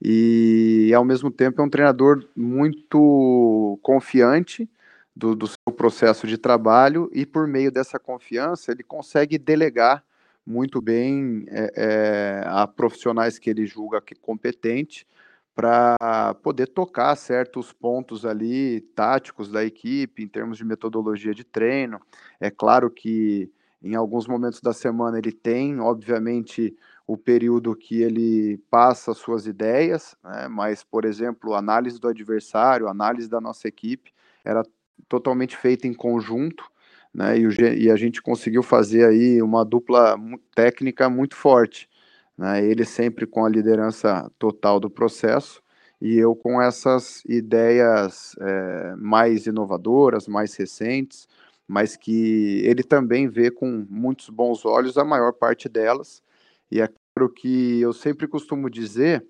e 0.00 0.92
ao 0.94 1.04
mesmo 1.04 1.30
tempo 1.30 1.60
é 1.60 1.64
um 1.64 1.70
treinador 1.70 2.28
muito 2.36 3.78
confiante 3.82 4.68
do, 5.16 5.34
do 5.34 5.46
seu 5.46 5.74
processo 5.74 6.26
de 6.26 6.36
trabalho 6.36 7.10
e 7.14 7.24
por 7.24 7.48
meio 7.48 7.72
dessa 7.72 7.98
confiança 7.98 8.72
ele 8.72 8.82
consegue 8.82 9.38
delegar 9.38 10.04
muito 10.46 10.82
bem 10.82 11.46
é, 11.48 11.72
é, 11.76 12.44
a 12.46 12.66
profissionais 12.66 13.38
que 13.38 13.48
ele 13.48 13.66
julga 13.66 14.02
que 14.02 14.14
competente 14.14 15.06
para 15.54 16.34
poder 16.42 16.66
tocar 16.66 17.16
certos 17.16 17.72
pontos 17.72 18.26
ali 18.26 18.82
táticos 18.94 19.50
da 19.50 19.64
equipe 19.64 20.22
em 20.22 20.28
termos 20.28 20.58
de 20.58 20.64
metodologia 20.64 21.34
de 21.34 21.44
treino. 21.44 22.00
É 22.38 22.50
claro 22.50 22.90
que 22.90 23.50
em 23.82 23.94
alguns 23.94 24.26
momentos 24.26 24.60
da 24.60 24.72
semana 24.72 25.18
ele 25.18 25.32
tem, 25.32 25.80
obviamente, 25.80 26.76
o 27.06 27.16
período 27.16 27.74
que 27.74 28.02
ele 28.02 28.58
passa 28.70 29.14
suas 29.14 29.46
ideias, 29.46 30.16
né? 30.22 30.48
mas, 30.48 30.84
por 30.84 31.04
exemplo, 31.04 31.54
análise 31.54 31.98
do 31.98 32.08
adversário, 32.08 32.88
análise 32.88 33.28
da 33.28 33.40
nossa 33.40 33.66
equipe, 33.66 34.12
era 34.44 34.62
totalmente 35.08 35.56
feita 35.56 35.88
em 35.88 35.94
conjunto, 35.94 36.64
né? 37.12 37.38
e, 37.38 37.46
o, 37.46 37.50
e 37.50 37.90
a 37.90 37.96
gente 37.96 38.22
conseguiu 38.22 38.62
fazer 38.62 39.04
aí 39.06 39.42
uma 39.42 39.64
dupla 39.64 40.16
técnica 40.54 41.08
muito 41.08 41.34
forte. 41.34 41.88
Né? 42.36 42.64
Ele 42.64 42.84
sempre 42.84 43.26
com 43.26 43.44
a 43.44 43.48
liderança 43.48 44.30
total 44.38 44.78
do 44.78 44.90
processo, 44.90 45.62
e 46.00 46.16
eu 46.16 46.34
com 46.34 46.62
essas 46.62 47.22
ideias 47.26 48.34
é, 48.40 48.94
mais 48.96 49.46
inovadoras, 49.46 50.26
mais 50.26 50.54
recentes, 50.54 51.28
mas 51.70 51.96
que 51.96 52.62
ele 52.64 52.82
também 52.82 53.28
vê 53.28 53.48
com 53.48 53.86
muitos 53.88 54.28
bons 54.28 54.64
olhos 54.64 54.98
a 54.98 55.04
maior 55.04 55.32
parte 55.32 55.68
delas, 55.68 56.20
e 56.68 56.80
é 56.80 56.88
claro 56.88 57.32
que 57.32 57.80
eu 57.80 57.92
sempre 57.92 58.26
costumo 58.26 58.68
dizer 58.68 59.24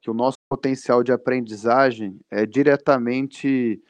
que 0.00 0.10
o 0.10 0.14
nosso 0.14 0.36
potencial 0.48 1.04
de 1.04 1.12
aprendizagem 1.12 2.18
é 2.28 2.44
diretamente 2.44 3.80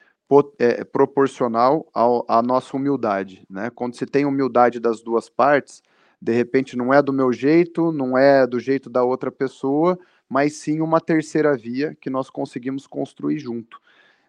é, 0.58 0.84
proporcional 0.84 1.88
ao, 1.94 2.22
à 2.28 2.42
nossa 2.42 2.76
humildade. 2.76 3.46
Né? 3.48 3.70
Quando 3.70 3.96
se 3.96 4.04
tem 4.04 4.26
humildade 4.26 4.78
das 4.78 5.00
duas 5.00 5.30
partes, 5.30 5.82
de 6.20 6.34
repente 6.34 6.76
não 6.76 6.92
é 6.92 7.00
do 7.00 7.14
meu 7.14 7.32
jeito, 7.32 7.92
não 7.92 8.18
é 8.18 8.46
do 8.46 8.60
jeito 8.60 8.90
da 8.90 9.04
outra 9.04 9.32
pessoa, 9.32 9.98
mas 10.28 10.52
sim 10.56 10.82
uma 10.82 11.00
terceira 11.00 11.56
via 11.56 11.96
que 11.98 12.10
nós 12.10 12.28
conseguimos 12.28 12.86
construir 12.86 13.38
junto, 13.38 13.80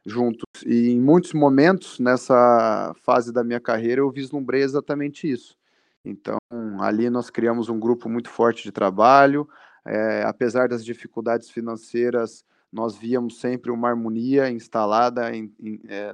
juntos. 0.05 0.46
E 0.65 0.91
em 0.91 0.99
muitos 0.99 1.33
momentos 1.33 1.99
nessa 1.99 2.93
fase 3.03 3.31
da 3.31 3.43
minha 3.43 3.59
carreira 3.59 4.01
eu 4.01 4.11
vislumbrei 4.11 4.61
exatamente 4.61 5.29
isso. 5.29 5.57
Então, 6.03 6.37
ali 6.79 7.09
nós 7.09 7.29
criamos 7.29 7.69
um 7.69 7.79
grupo 7.79 8.07
muito 8.07 8.29
forte 8.29 8.63
de 8.63 8.71
trabalho. 8.71 9.47
É, 9.85 10.23
apesar 10.23 10.67
das 10.67 10.83
dificuldades 10.83 11.49
financeiras, 11.49 12.45
nós 12.71 12.97
víamos 12.97 13.39
sempre 13.39 13.71
uma 13.71 13.89
harmonia 13.89 14.49
instalada 14.49 15.33
em, 15.35 15.53
em 15.59 15.81
é, 15.87 16.13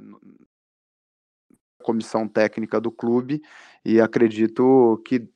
comissão 1.82 2.26
técnica 2.26 2.80
do 2.80 2.90
clube 2.90 3.42
e 3.84 4.00
acredito 4.00 5.00
que 5.04 5.28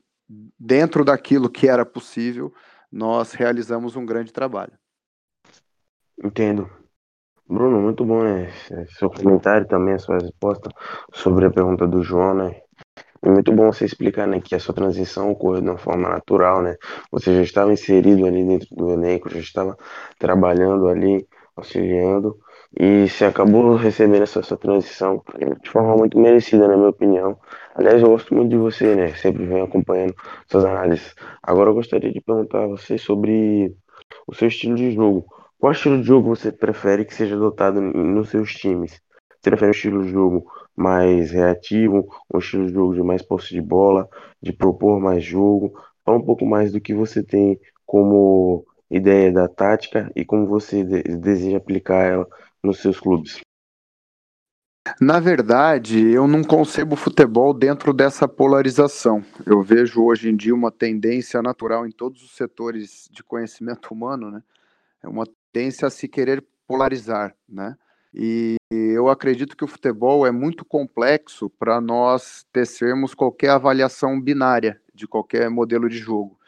dentro 0.59 1.05
daquilo 1.05 1.51
que 1.51 1.69
era 1.69 1.87
possível, 1.87 2.53
nós 2.91 3.33
realizamos 3.33 3.97
um 3.97 4.05
grande 4.05 4.33
trabalho. 4.33 4.73
Entendo. 6.23 6.71
Bruno, 7.49 7.81
muito 7.81 8.05
bom, 8.05 8.23
né? 8.23 8.51
Seu 8.99 9.11
comentário 9.11 9.67
também, 9.67 9.95
a 9.95 9.99
sua 9.99 10.19
resposta 10.19 10.71
sobre 11.13 11.47
a 11.47 11.51
pergunta 11.51 11.87
do 11.87 12.03
João, 12.03 12.35
né? 12.35 12.61
É 13.23 13.31
muito 13.31 13.53
bom 13.53 13.73
você 13.73 13.85
explicar, 13.85 14.27
né, 14.27 14.41
que 14.41 14.55
a 14.55 14.61
sua 14.61 14.75
transição 14.75 15.31
ocorreu 15.31 15.63
de 15.63 15.69
uma 15.69 15.79
forma 15.79 16.09
natural, 16.09 16.63
né? 16.63 16.77
Você 17.13 17.35
já 17.35 17.43
estava 17.43 17.73
inserido 17.73 18.27
ali 18.27 18.45
dentro 18.47 18.69
do 18.77 18.91
elenco, 18.91 19.31
já 19.31 19.41
estava 19.41 19.77
trabalhando 20.19 20.89
ali, 20.89 21.27
auxiliando, 21.57 22.39
e 22.79 23.09
você 23.09 23.25
acabou 23.27 23.77
recebendo 23.77 24.23
essa 24.23 24.43
sua 24.43 24.57
transição 24.57 25.23
de 25.63 25.71
forma 25.71 25.97
muito 25.97 26.19
merecida, 26.19 26.69
na 26.69 26.77
minha 26.77 26.91
opinião. 26.91 27.39
Aliás, 27.75 28.03
eu 28.03 28.09
gosto 28.11 28.35
muito 28.35 28.51
de 28.51 28.57
você, 28.59 28.95
né? 28.95 29.09
Sempre 29.15 29.47
venho 29.47 29.65
acompanhando 29.65 30.15
suas 30.49 30.65
análises. 30.65 31.15
Agora 31.43 31.71
eu 31.71 31.75
gostaria 31.75 32.13
de 32.13 32.21
perguntar 32.21 32.65
a 32.65 32.69
você 32.69 32.99
sobre 32.99 33.75
o 34.27 34.35
seu 34.35 34.49
estilo 34.49 34.77
de 34.77 34.93
jogo. 34.93 35.27
Qual 35.59 35.73
estilo 35.73 36.01
de 36.01 36.07
jogo 36.07 36.29
você 36.29 36.53
prefere 36.53 37.05
que 37.05 37.13
seja 37.13 37.35
adotado 37.35 37.81
nos 37.81 38.31
seus 38.31 38.55
times? 38.55 39.01
Você 39.41 39.51
prefere 39.51 39.69
um 39.69 39.73
estilo 39.73 40.05
de 40.05 40.11
jogo 40.11 40.47
mais 40.77 41.33
reativo, 41.33 42.09
um 42.33 42.39
estilo 42.39 42.67
de 42.67 42.73
jogo 42.73 42.95
de 42.95 43.03
mais 43.03 43.23
posse 43.23 43.51
de 43.51 43.61
bola, 43.61 44.09
de 44.41 44.53
propor 44.53 45.01
mais 45.01 45.25
jogo. 45.25 45.73
Fala 46.05 46.19
um 46.19 46.25
pouco 46.25 46.47
mais 46.47 46.71
do 46.71 46.81
que 46.81 46.95
você 46.95 47.25
tem 47.25 47.59
como 47.85 48.65
ideia 48.89 49.33
da 49.33 49.49
tática 49.49 50.11
e 50.15 50.25
como 50.25 50.47
você 50.47 50.85
deseja 50.85 51.57
aplicar 51.57 52.05
ela 52.05 52.29
nos 52.63 52.79
seus 52.79 53.01
clubes. 53.01 53.41
Na 55.01 55.19
verdade, 55.19 56.09
eu 56.09 56.29
não 56.29 56.43
concebo 56.45 56.95
futebol 56.95 57.53
dentro 57.53 57.93
dessa 57.93 58.29
polarização. 58.29 59.25
Eu 59.45 59.61
vejo 59.61 60.05
hoje 60.05 60.31
em 60.31 60.37
dia 60.37 60.55
uma 60.55 60.71
tendência 60.71 61.43
natural 61.43 61.85
em 61.85 61.91
todos 61.91 62.23
os 62.23 62.37
setores 62.37 63.09
de 63.11 63.25
conhecimento 63.25 63.93
humano, 63.93 64.31
né? 64.31 64.43
É 65.03 65.09
uma 65.09 65.27
tendência 65.59 65.89
a 65.89 65.91
se 65.91 66.07
querer 66.07 66.45
polarizar, 66.67 67.35
né? 67.49 67.77
E 68.15 68.57
eu 68.71 69.09
acredito 69.09 69.57
que 69.57 69.65
o 69.65 69.69
futebol 69.69 70.27
é 70.27 70.31
muito 70.31 70.65
complexo 70.65 71.51
para 71.51 71.81
nós 71.81 72.47
tecermos 72.53 73.13
qualquer 73.13 73.51
avaliação 73.51 74.21
binária 74.21 74.81
de 74.95 75.07
qualquer 75.07 75.51
modelo 75.51 75.89
de 75.89 75.99
jogo. 75.99 76.39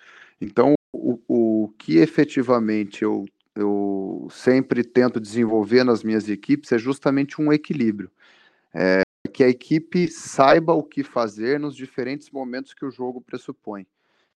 Então, 0.41 0.75
o, 0.93 1.19
o 1.29 1.69
que 1.77 1.99
efetivamente 1.99 3.03
eu, 3.03 3.27
eu 3.55 4.29
sempre 4.31 4.83
tento 4.83 5.21
desenvolver 5.21 5.85
nas 5.85 6.03
minhas 6.03 6.29
equipes 6.29 6.73
é 6.73 6.79
justamente 6.79 7.41
um 7.41 7.53
equilíbrio. 7.53 8.11
É, 8.73 9.03
que 9.33 9.45
a 9.45 9.49
equipe 9.49 10.09
saiba 10.09 10.73
o 10.73 10.83
que 10.83 11.03
fazer 11.03 11.61
nos 11.61 11.77
diferentes 11.77 12.31
momentos 12.31 12.73
que 12.73 12.85
o 12.85 12.91
jogo 12.91 13.21
pressupõe. 13.21 13.87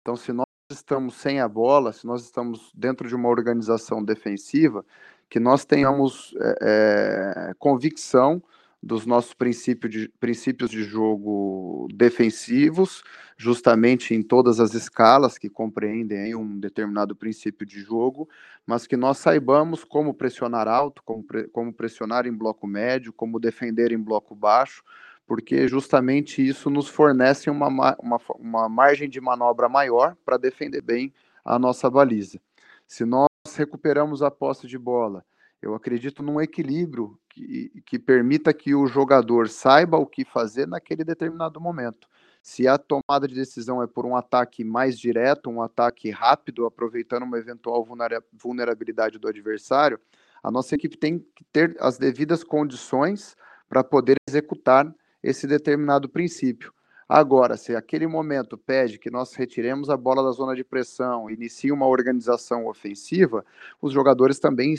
Então, 0.01 0.15
se 0.15 0.33
nós 0.33 0.45
estamos 0.75 1.15
sem 1.15 1.39
a 1.39 1.47
bola, 1.47 1.93
se 1.93 2.05
nós 2.05 2.23
estamos 2.23 2.71
dentro 2.73 3.07
de 3.07 3.15
uma 3.15 3.29
organização 3.29 4.03
defensiva, 4.03 4.85
que 5.29 5.39
nós 5.39 5.65
tenhamos 5.65 6.35
é, 6.39 7.49
é, 7.49 7.53
convicção 7.57 8.41
dos 8.83 9.05
nossos 9.05 9.33
princípio 9.33 9.87
de, 9.87 10.09
princípios 10.19 10.69
de 10.69 10.83
jogo 10.83 11.87
defensivos, 11.93 13.01
justamente 13.37 14.13
em 14.13 14.21
todas 14.21 14.59
as 14.59 14.73
escalas 14.73 15.37
que 15.37 15.49
compreendem 15.49 16.35
um 16.35 16.59
determinado 16.59 17.15
princípio 17.15 17.65
de 17.65 17.79
jogo, 17.79 18.27
mas 18.65 18.85
que 18.85 18.97
nós 18.97 19.17
saibamos 19.17 19.85
como 19.85 20.13
pressionar 20.13 20.67
alto, 20.67 21.01
como, 21.03 21.23
pre, 21.23 21.47
como 21.47 21.73
pressionar 21.73 22.27
em 22.27 22.33
bloco 22.33 22.67
médio, 22.67 23.13
como 23.13 23.39
defender 23.39 23.93
em 23.93 23.97
bloco 23.97 24.35
baixo, 24.35 24.83
porque 25.25 25.67
justamente 25.67 26.45
isso 26.45 26.69
nos 26.69 26.87
fornece 26.87 27.49
uma, 27.49 27.67
uma, 27.67 28.19
uma 28.37 28.69
margem 28.69 29.09
de 29.09 29.21
manobra 29.21 29.69
maior 29.69 30.15
para 30.25 30.37
defender 30.37 30.81
bem 30.81 31.13
a 31.43 31.57
nossa 31.57 31.89
baliza. 31.89 32.39
Se 32.87 33.05
nós 33.05 33.27
recuperamos 33.55 34.21
a 34.21 34.29
posse 34.29 34.67
de 34.67 34.77
bola, 34.77 35.25
eu 35.61 35.73
acredito 35.73 36.21
num 36.21 36.41
equilíbrio 36.41 37.17
que, 37.29 37.81
que 37.85 37.97
permita 37.97 38.53
que 38.53 38.75
o 38.75 38.85
jogador 38.85 39.47
saiba 39.47 39.97
o 39.97 40.05
que 40.05 40.25
fazer 40.25 40.67
naquele 40.67 41.03
determinado 41.03 41.59
momento. 41.59 42.07
Se 42.41 42.67
a 42.67 42.77
tomada 42.77 43.25
de 43.25 43.33
decisão 43.33 43.81
é 43.81 43.87
por 43.87 44.05
um 44.05 44.17
ataque 44.17 44.65
mais 44.65 44.99
direto, 44.99 45.49
um 45.49 45.61
ataque 45.61 46.09
rápido, 46.11 46.65
aproveitando 46.65 47.23
uma 47.23 47.37
eventual 47.37 47.87
vulnerabilidade 48.33 49.17
do 49.17 49.29
adversário, 49.29 49.97
a 50.43 50.51
nossa 50.51 50.75
equipe 50.75 50.97
tem 50.97 51.19
que 51.19 51.45
ter 51.45 51.77
as 51.79 51.97
devidas 51.97 52.43
condições 52.43 53.37
para 53.69 53.81
poder 53.81 54.17
executar 54.27 54.93
esse 55.23 55.47
determinado 55.47 56.09
princípio. 56.09 56.73
Agora, 57.07 57.57
se 57.57 57.75
aquele 57.75 58.07
momento 58.07 58.57
pede 58.57 58.97
que 58.97 59.11
nós 59.11 59.33
retiremos 59.35 59.89
a 59.89 59.97
bola 59.97 60.23
da 60.23 60.31
zona 60.31 60.55
de 60.55 60.63
pressão, 60.63 61.29
inicie 61.29 61.71
uma 61.71 61.85
organização 61.85 62.65
ofensiva, 62.65 63.45
os 63.81 63.93
jogadores 63.93 64.39
também 64.39 64.73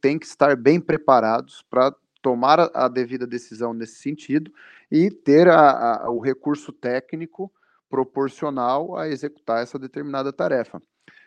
têm, 0.00 0.18
que 0.18 0.26
estar 0.26 0.56
bem 0.56 0.80
preparados 0.80 1.64
para 1.70 1.94
tomar 2.20 2.60
a, 2.60 2.70
a, 2.74 2.88
devida 2.88 3.26
decisão 3.26 3.72
nesse 3.72 3.96
sentido 3.96 4.52
e 4.90 5.10
ter 5.10 5.48
a, 5.48 6.04
a, 6.04 6.10
o 6.10 6.18
recurso 6.18 6.72
técnico 6.72 7.50
proporcional 7.88 8.96
a 8.96 9.08
executar 9.08 9.62
essa 9.62 9.78
determinada 9.78 10.32
tarefa. 10.32 10.82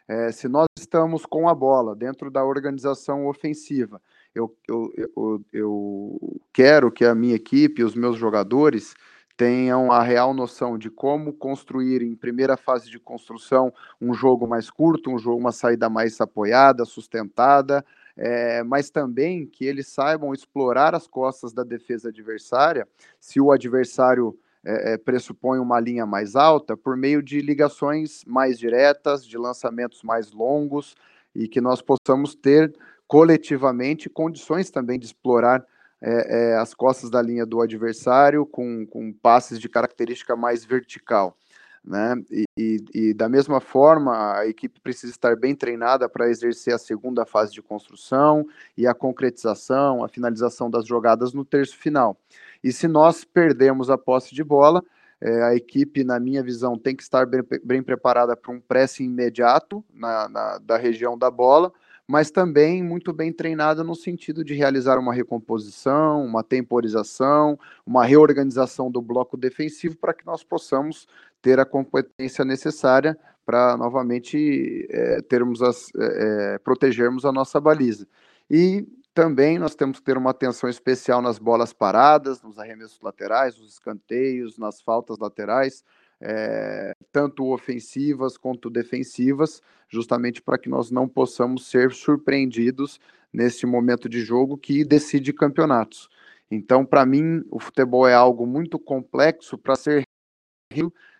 É, 0.07 0.31
se 0.31 0.47
nós 0.47 0.67
estamos 0.77 1.25
com 1.25 1.47
a 1.47 1.55
bola 1.55 1.95
dentro 1.95 2.29
da 2.29 2.43
organização 2.43 3.27
ofensiva, 3.27 4.01
eu, 4.33 4.55
eu, 4.67 4.93
eu, 4.95 5.45
eu 5.51 6.41
quero 6.53 6.91
que 6.91 7.05
a 7.05 7.13
minha 7.13 7.35
equipe, 7.35 7.83
os 7.83 7.95
meus 7.95 8.17
jogadores, 8.17 8.93
tenham 9.35 9.91
a 9.91 10.03
real 10.03 10.33
noção 10.33 10.77
de 10.77 10.89
como 10.89 11.33
construir 11.33 12.01
em 12.01 12.15
primeira 12.15 12.55
fase 12.55 12.89
de 12.89 12.99
construção 12.99 13.73
um 13.99 14.13
jogo 14.13 14.47
mais 14.47 14.69
curto, 14.69 15.09
um 15.09 15.17
jogo, 15.17 15.39
uma 15.39 15.51
saída 15.51 15.89
mais 15.89 16.19
apoiada, 16.21 16.85
sustentada, 16.85 17.83
é, 18.15 18.61
mas 18.63 18.89
também 18.89 19.47
que 19.47 19.65
eles 19.65 19.87
saibam 19.87 20.33
explorar 20.33 20.93
as 20.93 21.07
costas 21.07 21.53
da 21.53 21.63
defesa 21.63 22.09
adversária, 22.09 22.87
se 23.19 23.41
o 23.41 23.51
adversário 23.51 24.37
é, 24.63 24.97
pressupõe 24.97 25.59
uma 25.59 25.79
linha 25.79 26.05
mais 26.05 26.35
alta, 26.35 26.77
por 26.77 26.95
meio 26.95 27.23
de 27.23 27.41
ligações 27.41 28.23
mais 28.25 28.59
diretas, 28.59 29.25
de 29.25 29.37
lançamentos 29.37 30.03
mais 30.03 30.31
longos, 30.31 30.95
e 31.33 31.47
que 31.47 31.61
nós 31.61 31.81
possamos 31.81 32.35
ter 32.35 32.73
coletivamente 33.11 34.09
condições 34.09 34.71
também 34.71 34.97
de 34.97 35.05
explorar 35.05 35.61
é, 36.01 36.53
é, 36.53 36.55
as 36.55 36.73
costas 36.73 37.09
da 37.09 37.21
linha 37.21 37.45
do 37.45 37.59
adversário 37.59 38.45
com, 38.45 38.87
com 38.87 39.11
passes 39.11 39.59
de 39.59 39.67
característica 39.67 40.33
mais 40.33 40.63
vertical. 40.63 41.35
Né? 41.83 42.15
E, 42.31 42.45
e, 42.57 42.77
e, 42.93 43.13
da 43.13 43.27
mesma 43.27 43.59
forma, 43.59 44.37
a 44.37 44.47
equipe 44.47 44.79
precisa 44.79 45.11
estar 45.11 45.35
bem 45.35 45.53
treinada 45.53 46.07
para 46.07 46.29
exercer 46.29 46.73
a 46.73 46.77
segunda 46.77 47.25
fase 47.25 47.51
de 47.51 47.61
construção 47.61 48.47
e 48.77 48.87
a 48.87 48.93
concretização, 48.93 50.05
a 50.05 50.07
finalização 50.07 50.71
das 50.71 50.87
jogadas 50.87 51.33
no 51.33 51.43
terço 51.43 51.75
final. 51.75 52.15
E 52.63 52.71
se 52.71 52.87
nós 52.87 53.25
perdemos 53.25 53.89
a 53.89 53.97
posse 53.97 54.33
de 54.33 54.41
bola, 54.41 54.81
é, 55.19 55.43
a 55.43 55.53
equipe, 55.53 56.05
na 56.05 56.17
minha 56.17 56.41
visão, 56.41 56.77
tem 56.77 56.95
que 56.95 57.03
estar 57.03 57.25
bem, 57.25 57.41
bem 57.61 57.83
preparada 57.83 58.37
para 58.37 58.53
um 58.53 58.61
pressing 58.61 59.03
imediato 59.03 59.83
na, 59.93 60.29
na, 60.29 60.57
da 60.59 60.77
região 60.77 61.17
da 61.17 61.29
bola, 61.29 61.73
mas 62.11 62.29
também 62.29 62.83
muito 62.83 63.13
bem 63.13 63.31
treinada 63.31 63.85
no 63.85 63.95
sentido 63.95 64.43
de 64.43 64.53
realizar 64.53 64.99
uma 64.99 65.13
recomposição, 65.13 66.25
uma 66.25 66.43
temporização, 66.43 67.57
uma 67.85 68.03
reorganização 68.03 68.91
do 68.91 69.01
bloco 69.01 69.37
defensivo 69.37 69.95
para 69.95 70.13
que 70.13 70.25
nós 70.25 70.43
possamos 70.43 71.07
ter 71.41 71.57
a 71.57 71.63
competência 71.63 72.43
necessária 72.43 73.17
para 73.45 73.77
novamente 73.77 74.85
é, 74.89 75.21
termos 75.21 75.61
as, 75.61 75.89
é, 75.95 76.57
protegermos 76.57 77.23
a 77.23 77.31
nossa 77.31 77.61
baliza. 77.61 78.05
E 78.49 78.85
também 79.13 79.57
nós 79.57 79.73
temos 79.73 79.99
que 79.99 80.03
ter 80.03 80.17
uma 80.17 80.31
atenção 80.31 80.69
especial 80.69 81.21
nas 81.21 81.39
bolas 81.39 81.71
paradas, 81.71 82.41
nos 82.41 82.59
arremessos 82.59 82.99
laterais, 82.99 83.57
nos 83.57 83.71
escanteios, 83.71 84.57
nas 84.57 84.81
faltas 84.81 85.17
laterais, 85.17 85.81
é, 86.21 86.95
tanto 87.11 87.51
ofensivas 87.51 88.37
quanto 88.37 88.69
defensivas, 88.69 89.61
justamente 89.89 90.41
para 90.41 90.57
que 90.57 90.69
nós 90.69 90.91
não 90.91 91.07
possamos 91.07 91.67
ser 91.67 91.91
surpreendidos 91.91 92.99
nesse 93.33 93.65
momento 93.65 94.07
de 94.07 94.21
jogo 94.21 94.57
que 94.57 94.85
decide 94.85 95.33
campeonatos. 95.33 96.09
Então, 96.49 96.85
para 96.85 97.05
mim, 97.05 97.43
o 97.49 97.59
futebol 97.59 98.07
é 98.07 98.13
algo 98.13 98.45
muito 98.45 98.77
complexo 98.77 99.57
para 99.57 99.75
ser 99.75 100.03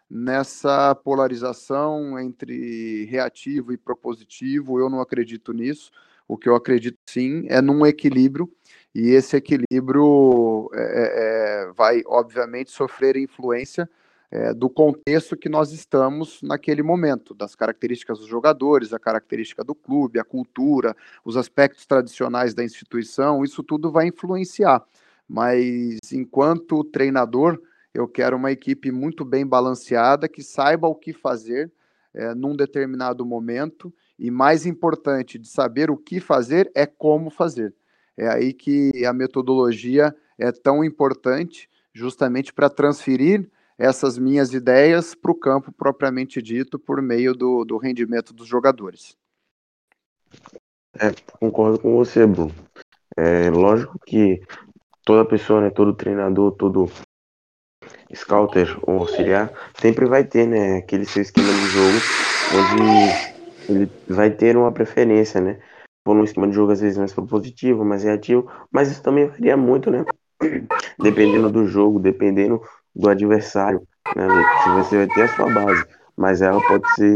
nessa 0.10 0.94
polarização 0.94 2.20
entre 2.20 3.06
reativo 3.06 3.72
e 3.72 3.78
propositivo. 3.78 4.78
Eu 4.78 4.90
não 4.90 5.00
acredito 5.00 5.54
nisso. 5.54 5.90
O 6.28 6.38
que 6.38 6.48
eu 6.48 6.56
acredito 6.56 6.98
sim 7.10 7.46
é 7.50 7.62
num 7.62 7.86
equilíbrio, 7.86 8.50
e 8.96 9.10
esse 9.10 9.36
equilíbrio 9.36 10.70
é, 10.74 11.66
é, 11.66 11.72
vai, 11.74 12.02
obviamente, 12.06 12.72
sofrer 12.72 13.18
influência 13.18 13.90
é, 14.32 14.54
do 14.54 14.70
contexto 14.70 15.36
que 15.36 15.50
nós 15.50 15.74
estamos 15.74 16.42
naquele 16.42 16.82
momento, 16.82 17.34
das 17.34 17.54
características 17.54 18.20
dos 18.20 18.28
jogadores, 18.28 18.94
a 18.94 19.00
característica 19.00 19.62
do 19.62 19.76
clube, 19.76 20.20
a 20.20 20.24
cultura, 20.24 20.96
os 21.26 21.36
aspectos 21.36 21.86
tradicionais 21.86 22.54
da 22.54 22.64
instituição, 22.64 23.44
isso 23.44 23.62
tudo 23.62 23.92
vai 23.92 24.08
influenciar. 24.08 24.82
Mas 25.28 26.00
enquanto 26.14 26.84
treinador, 26.86 27.62
eu 27.94 28.08
quero 28.08 28.38
uma 28.38 28.52
equipe 28.52 28.90
muito 28.90 29.26
bem 29.26 29.46
balanceada, 29.46 30.30
que 30.30 30.42
saiba 30.42 30.88
o 30.88 30.96
que 30.96 31.12
fazer 31.12 31.70
é, 32.14 32.34
num 32.34 32.56
determinado 32.56 33.26
momento, 33.26 33.94
e 34.18 34.32
mais 34.32 34.66
importante 34.66 35.38
de 35.38 35.48
saber 35.48 35.92
o 35.92 35.98
que 35.98 36.22
fazer 36.22 36.72
é 36.74 36.86
como 36.86 37.30
fazer. 37.30 37.74
É 38.16 38.28
aí 38.30 38.54
que 38.54 39.06
a 39.06 39.12
metodologia 39.12 40.16
é 40.38 40.52
tão 40.52 40.84
importante, 40.84 41.70
justamente 41.94 42.54
para 42.54 42.70
transferir 42.70 43.50
essas 43.82 44.18
minhas 44.18 44.54
ideias 44.54 45.16
para 45.16 45.32
o 45.32 45.36
campo 45.36 45.72
propriamente 45.72 46.40
dito 46.40 46.78
por 46.78 47.02
meio 47.02 47.34
do, 47.34 47.66
do 47.66 47.78
rendimento 47.78 48.32
dos 48.32 48.48
jogadores. 48.48 49.18
É, 51.00 51.12
concordo 51.40 51.80
com 51.80 51.96
você, 51.96 52.28
Bruno. 52.28 52.54
É 53.18 53.50
lógico 53.50 53.98
que 54.06 54.40
toda 55.04 55.26
pessoa, 55.26 55.62
né, 55.62 55.70
todo 55.72 55.96
treinador, 55.96 56.52
todo 56.52 56.92
scouter 58.14 58.78
ou 58.84 59.00
auxiliar 59.00 59.52
sempre 59.80 60.06
vai 60.06 60.24
ter, 60.24 60.46
né, 60.46 60.78
aquele 60.78 61.06
seu 61.06 61.24
esquema 61.24 61.52
de 61.52 61.68
jogo 61.68 61.98
onde 62.54 63.32
ele 63.72 63.92
vai 64.08 64.30
ter 64.30 64.56
uma 64.56 64.72
preferência, 64.72 65.42
né? 65.42 65.60
Por 66.04 66.16
um 66.16 66.24
esquema 66.24 66.48
de 66.48 66.54
jogo 66.54 66.72
às 66.72 66.82
vezes 66.82 66.98
mais 66.98 67.14
propositivo, 67.14 67.84
mais 67.84 68.04
reativo, 68.04 68.52
mas 68.72 68.92
isso 68.92 69.02
também 69.02 69.28
varia 69.28 69.58
muito, 69.58 69.90
né? 69.90 70.06
Dependendo 71.00 71.50
do 71.50 71.66
jogo, 71.66 72.00
dependendo 72.00 72.62
do 72.96 73.10
adversário. 73.10 73.82
Né? 74.16 74.28
Você 74.76 74.98
vai 74.98 75.08
ter 75.08 75.24
a 75.24 75.28
sua 75.28 75.54
base, 75.54 75.86
mas 76.16 76.42
ela 76.42 76.62
pode 76.68 76.88
ser 76.96 77.16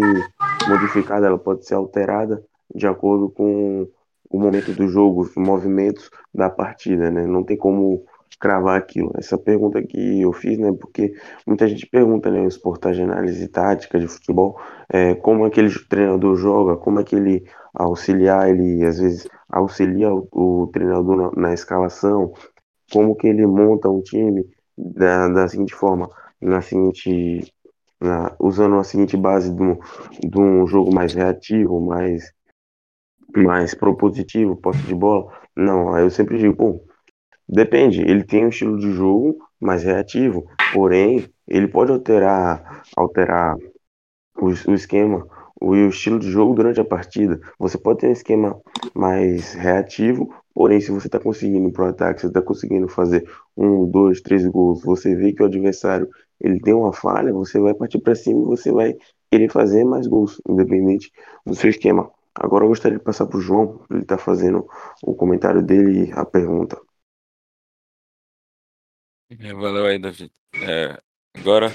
modificada, 0.68 1.28
ela 1.28 1.38
pode 1.38 1.66
ser 1.66 1.76
alterada 1.76 2.44
de 2.74 2.88
acordo 2.88 3.30
com 3.30 3.88
o 4.30 4.40
momento 4.40 4.74
do 4.74 4.88
jogo, 4.88 5.22
os 5.22 5.36
movimentos 5.36 6.10
da 6.34 6.50
partida, 6.50 7.12
né? 7.12 7.26
Não 7.26 7.44
tem 7.44 7.56
como 7.56 8.04
cravar 8.40 8.78
aquilo. 8.78 9.12
Essa 9.18 9.38
pergunta 9.38 9.82
que 9.82 10.22
eu 10.22 10.34
fiz, 10.34 10.58
né? 10.58 10.72
Porque 10.74 11.14
muita 11.48 11.68
gente 11.68 11.86
pergunta, 11.88 12.30
né? 12.30 12.42
Os 12.42 12.58
portais 12.58 12.96
de 12.96 13.04
análise 13.04 13.48
tática 13.48 14.00
de 14.00 14.08
futebol, 14.08 14.60
é, 14.90 15.16
como 15.16 15.46
aquele 15.46 15.70
treinador 15.88 16.36
joga, 16.36 16.76
como 16.76 17.00
aquele 17.00 17.46
auxiliar, 17.74 18.50
ele 18.50 18.84
às 18.86 19.00
vezes 19.00 19.28
auxilia 19.50 20.14
o, 20.14 20.28
o 20.32 20.68
treinador 20.68 21.16
na, 21.36 21.42
na, 21.42 21.54
escalação, 21.54 22.34
como 22.92 23.16
que 23.16 23.28
ele 23.28 23.46
monta 23.46 23.90
um 23.90 24.02
time 24.02 24.46
da, 24.78 25.28
da 25.28 25.48
seguinte 25.48 25.74
forma, 25.74 26.10
na 26.42 26.62
seguinte, 26.62 27.54
na, 28.00 28.36
usando 28.40 28.76
a 28.76 28.84
seguinte 28.84 29.16
base 29.18 29.54
de 29.54 30.40
um, 30.40 30.68
jogo 30.68 30.94
mais 30.94 31.14
reativo, 31.14 31.80
mais, 31.80 32.32
mais 33.36 33.74
propositivo, 33.74 34.56
posse 34.56 34.82
de 34.84 34.96
bola. 34.96 35.32
Não, 35.56 35.98
eu 35.98 36.10
sempre 36.10 36.38
digo, 36.38 36.56
pô, 36.56 36.82
depende, 37.48 38.02
ele 38.02 38.24
tem 38.24 38.46
um 38.46 38.50
estilo 38.50 38.78
de 38.78 38.92
jogo 38.92 39.38
mais 39.60 39.84
reativo, 39.84 40.46
porém, 40.74 41.30
ele 41.48 41.68
pode 41.68 41.92
alterar, 41.92 42.84
alterar 42.96 43.56
o, 44.38 44.48
o 44.48 44.74
esquema 44.74 45.28
o 45.60 45.76
estilo 45.76 46.20
de 46.20 46.30
jogo 46.30 46.54
durante 46.54 46.80
a 46.80 46.86
partida. 46.86 47.40
Você 47.58 47.78
pode 47.78 48.00
ter 48.00 48.08
um 48.08 48.12
esquema 48.12 48.60
mais 48.94 49.54
reativo, 49.54 50.34
porém, 50.54 50.82
se 50.82 50.92
você 50.92 51.08
está 51.08 51.20
conseguindo 51.20 51.72
pro 51.72 51.86
ataque, 51.86 52.22
você 52.22 52.28
está 52.28 52.42
conseguindo 52.42 52.88
fazer 52.88 53.30
um, 53.56 53.90
dois, 53.90 54.22
três 54.22 54.46
gols, 54.46 54.84
você 54.84 55.16
vê 55.16 55.34
que 55.34 55.42
o 55.42 55.46
adversário 55.46 56.10
ele 56.40 56.60
tem 56.60 56.74
uma 56.74 56.94
falha, 56.94 57.32
você 57.32 57.60
vai 57.60 57.74
partir 57.74 58.00
para 58.00 58.16
cima 58.16 58.42
e 58.42 58.46
você 58.46 58.72
vai 58.72 58.96
querer 59.32 59.50
fazer 59.50 59.84
mais 59.86 60.08
gols, 60.08 60.42
independente 60.48 61.12
do 61.46 61.56
seu 61.56 61.70
esquema. 61.70 62.12
Agora 62.34 62.66
eu 62.66 62.70
gostaria 62.70 62.98
de 62.98 63.04
passar 63.04 63.26
para 63.28 63.38
o 63.38 63.42
João, 63.42 63.86
ele 63.90 64.02
está 64.02 64.18
fazendo 64.18 64.68
o 65.02 65.16
comentário 65.16 65.62
dele 65.62 66.10
e 66.10 66.12
a 66.12 66.26
pergunta. 66.26 66.80
É, 69.30 69.54
valeu 69.54 69.86
aí, 69.86 69.98
David. 69.98 70.32
É, 70.54 71.00
agora, 71.34 71.72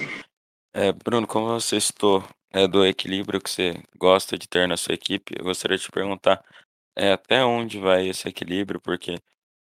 é, 0.73 0.93
Bruno, 0.93 1.27
como 1.27 1.49
você 1.49 1.77
estou 1.77 2.23
é, 2.53 2.67
do 2.67 2.85
equilíbrio 2.87 3.41
que 3.41 3.51
você 3.51 3.75
gosta 3.97 4.39
de 4.39 4.49
ter 4.49 4.67
na 4.69 4.77
sua 4.77 4.95
equipe, 4.95 5.35
eu 5.39 5.45
gostaria 5.45 5.77
de 5.77 5.85
te 5.85 5.91
perguntar 5.93 6.45
é, 6.97 7.13
até 7.13 7.45
onde 7.45 7.79
vai 7.79 8.09
esse 8.09 8.29
equilíbrio, 8.29 8.81
porque 8.81 9.17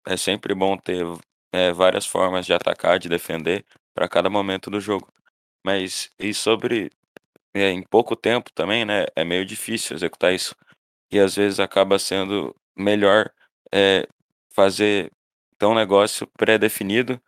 é 0.07 0.17
sempre 0.17 0.53
bom 0.55 0.77
ter 0.77 1.05
é, 1.53 1.71
várias 1.73 2.05
formas 2.05 2.45
de 2.45 2.53
atacar, 2.53 2.99
de 2.99 3.09
defender 3.09 3.65
para 3.93 4.09
cada 4.09 4.29
momento 4.29 4.69
do 4.71 4.79
jogo. 4.81 5.07
Mas 5.65 6.11
e 6.19 6.33
sobre 6.33 6.91
é, 7.55 7.71
em 7.71 7.83
pouco 7.83 8.15
tempo 8.15 8.51
também, 8.53 8.85
né, 8.85 9.05
é 9.15 9.23
meio 9.25 9.45
difícil 9.45 9.95
executar 9.97 10.33
isso. 10.33 10.55
E 11.11 11.19
às 11.19 11.35
vezes 11.35 11.59
acaba 11.59 11.99
sendo 11.99 12.55
melhor 12.77 13.31
fazer 14.53 15.11
ter 15.57 15.65
um 15.65 15.75
negócio 15.75 16.27
pré-definido 16.37 17.21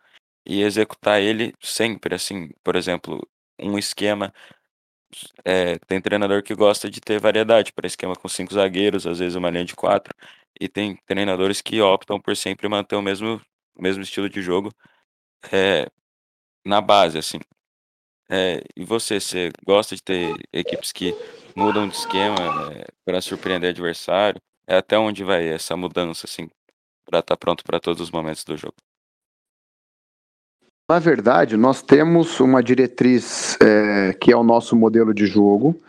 e 0.46 0.62
executar 0.62 1.20
ele 1.20 1.54
sempre, 1.60 2.14
assim, 2.14 2.50
por 2.64 2.76
exemplo, 2.76 3.26
um 3.60 3.78
esquema. 3.78 4.32
É, 5.44 5.78
tem 5.80 6.00
treinador 6.00 6.42
que 6.42 6.54
gosta 6.54 6.90
de 6.90 7.00
ter 7.00 7.20
variedade 7.20 7.72
para 7.72 7.86
esquema 7.86 8.14
com 8.14 8.28
cinco 8.28 8.54
zagueiros, 8.54 9.06
às 9.06 9.18
vezes 9.18 9.36
uma 9.36 9.50
linha 9.50 9.64
de 9.64 9.74
quatro, 9.74 10.14
e 10.60 10.68
tem 10.68 10.96
treinadores 11.06 11.60
que 11.60 11.80
optam 11.80 12.20
por 12.20 12.36
sempre 12.36 12.68
manter 12.68 12.96
o 12.96 13.02
mesmo, 13.02 13.40
mesmo 13.78 14.02
estilo 14.02 14.28
de 14.28 14.42
jogo 14.42 14.72
é, 15.52 15.88
na 16.64 16.80
base, 16.80 17.18
assim. 17.18 17.38
É, 18.30 18.62
e 18.76 18.84
você, 18.84 19.20
você 19.20 19.50
gosta 19.64 19.94
de 19.94 20.02
ter 20.02 20.34
equipes 20.52 20.92
que 20.92 21.14
mudam 21.56 21.88
de 21.88 21.96
esquema 21.96 22.72
é, 22.72 22.86
para 23.04 23.20
surpreender 23.20 23.70
adversário? 23.70 24.40
É 24.66 24.76
até 24.76 24.98
onde 24.98 25.24
vai 25.24 25.46
essa 25.48 25.76
mudança, 25.76 26.26
assim, 26.26 26.48
para 27.04 27.18
estar 27.20 27.34
tá 27.34 27.36
pronto 27.36 27.64
para 27.64 27.80
todos 27.80 28.00
os 28.00 28.10
momentos 28.10 28.44
do 28.44 28.56
jogo? 28.56 28.76
Na 30.88 30.98
verdade, 30.98 31.56
nós 31.56 31.80
temos 31.80 32.38
uma 32.40 32.62
diretriz 32.62 33.56
é, 33.60 34.12
que 34.14 34.32
é 34.32 34.36
o 34.36 34.42
nosso 34.42 34.76
modelo 34.76 35.14
de 35.14 35.26
jogo, 35.26 35.80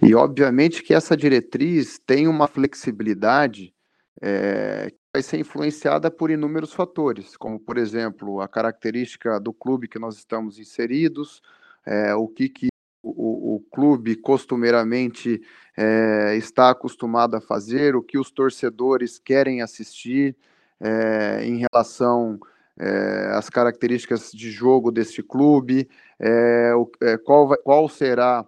e 0.00 0.14
obviamente 0.14 0.82
que 0.82 0.94
essa 0.94 1.16
diretriz 1.16 1.98
tem 1.98 2.28
uma 2.28 2.46
flexibilidade 2.46 3.74
é, 4.20 4.90
que 4.90 4.98
vai 5.12 5.22
ser 5.22 5.38
influenciada 5.38 6.10
por 6.10 6.30
inúmeros 6.30 6.72
fatores, 6.72 7.36
como, 7.36 7.58
por 7.58 7.78
exemplo, 7.78 8.40
a 8.40 8.46
característica 8.46 9.40
do 9.40 9.52
clube 9.52 9.88
que 9.88 9.98
nós 9.98 10.16
estamos 10.16 10.58
inseridos, 10.58 11.42
é, 11.84 12.14
o 12.14 12.28
que, 12.28 12.48
que 12.48 12.68
o, 13.02 13.56
o, 13.56 13.60
clube 13.72 14.14
costumeiramente 14.14 15.42
é, 15.76 16.36
está 16.36 16.70
acostumado 16.70 17.36
a 17.36 17.40
fazer, 17.40 17.96
o 17.96 18.02
que 18.02 18.16
os 18.16 18.30
torcedores 18.30 19.18
querem 19.18 19.60
assistir 19.60 20.36
é, 20.78 21.44
em 21.44 21.64
relação 21.72 22.38
é, 22.78 23.32
às 23.34 23.50
características 23.50 24.30
de 24.32 24.50
jogo 24.50 24.90
deste 24.90 25.22
clube, 25.22 25.88
é, 26.18 26.74
o, 26.74 26.90
é, 27.02 27.18
qual, 27.18 27.48
vai, 27.48 27.58
qual 27.58 27.88
será 27.88 28.44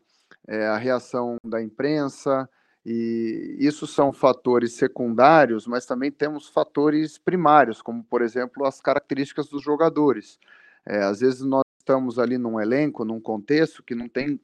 a 0.47 0.77
reação 0.77 1.39
da 1.43 1.63
imprensa, 1.63 2.47
e 2.85 3.57
isso 3.59 3.87
são 3.87 4.13
fatores 4.13 4.75
secundários, 4.75 5.67
mas 5.67 5.87
também 5.87 6.13
temos 6.13 6.49
fatores 6.49 7.17
primários, 7.17 7.81
como, 7.81 8.05
por 8.05 8.21
exemplo, 8.21 8.67
as 8.67 8.79
características 8.79 9.49
dos 9.49 9.63
jogadores. 9.63 10.39
às 10.87 11.21
vezes 11.21 11.41
nós 11.41 11.63
estamos 11.79 12.19
ali 12.19 12.37
num 12.37 12.61
elenco, 12.61 13.07
num 13.07 13.19
contexto 13.19 13.83
que 13.83 13.95
não 13.95 14.07
tem, 14.07 14.39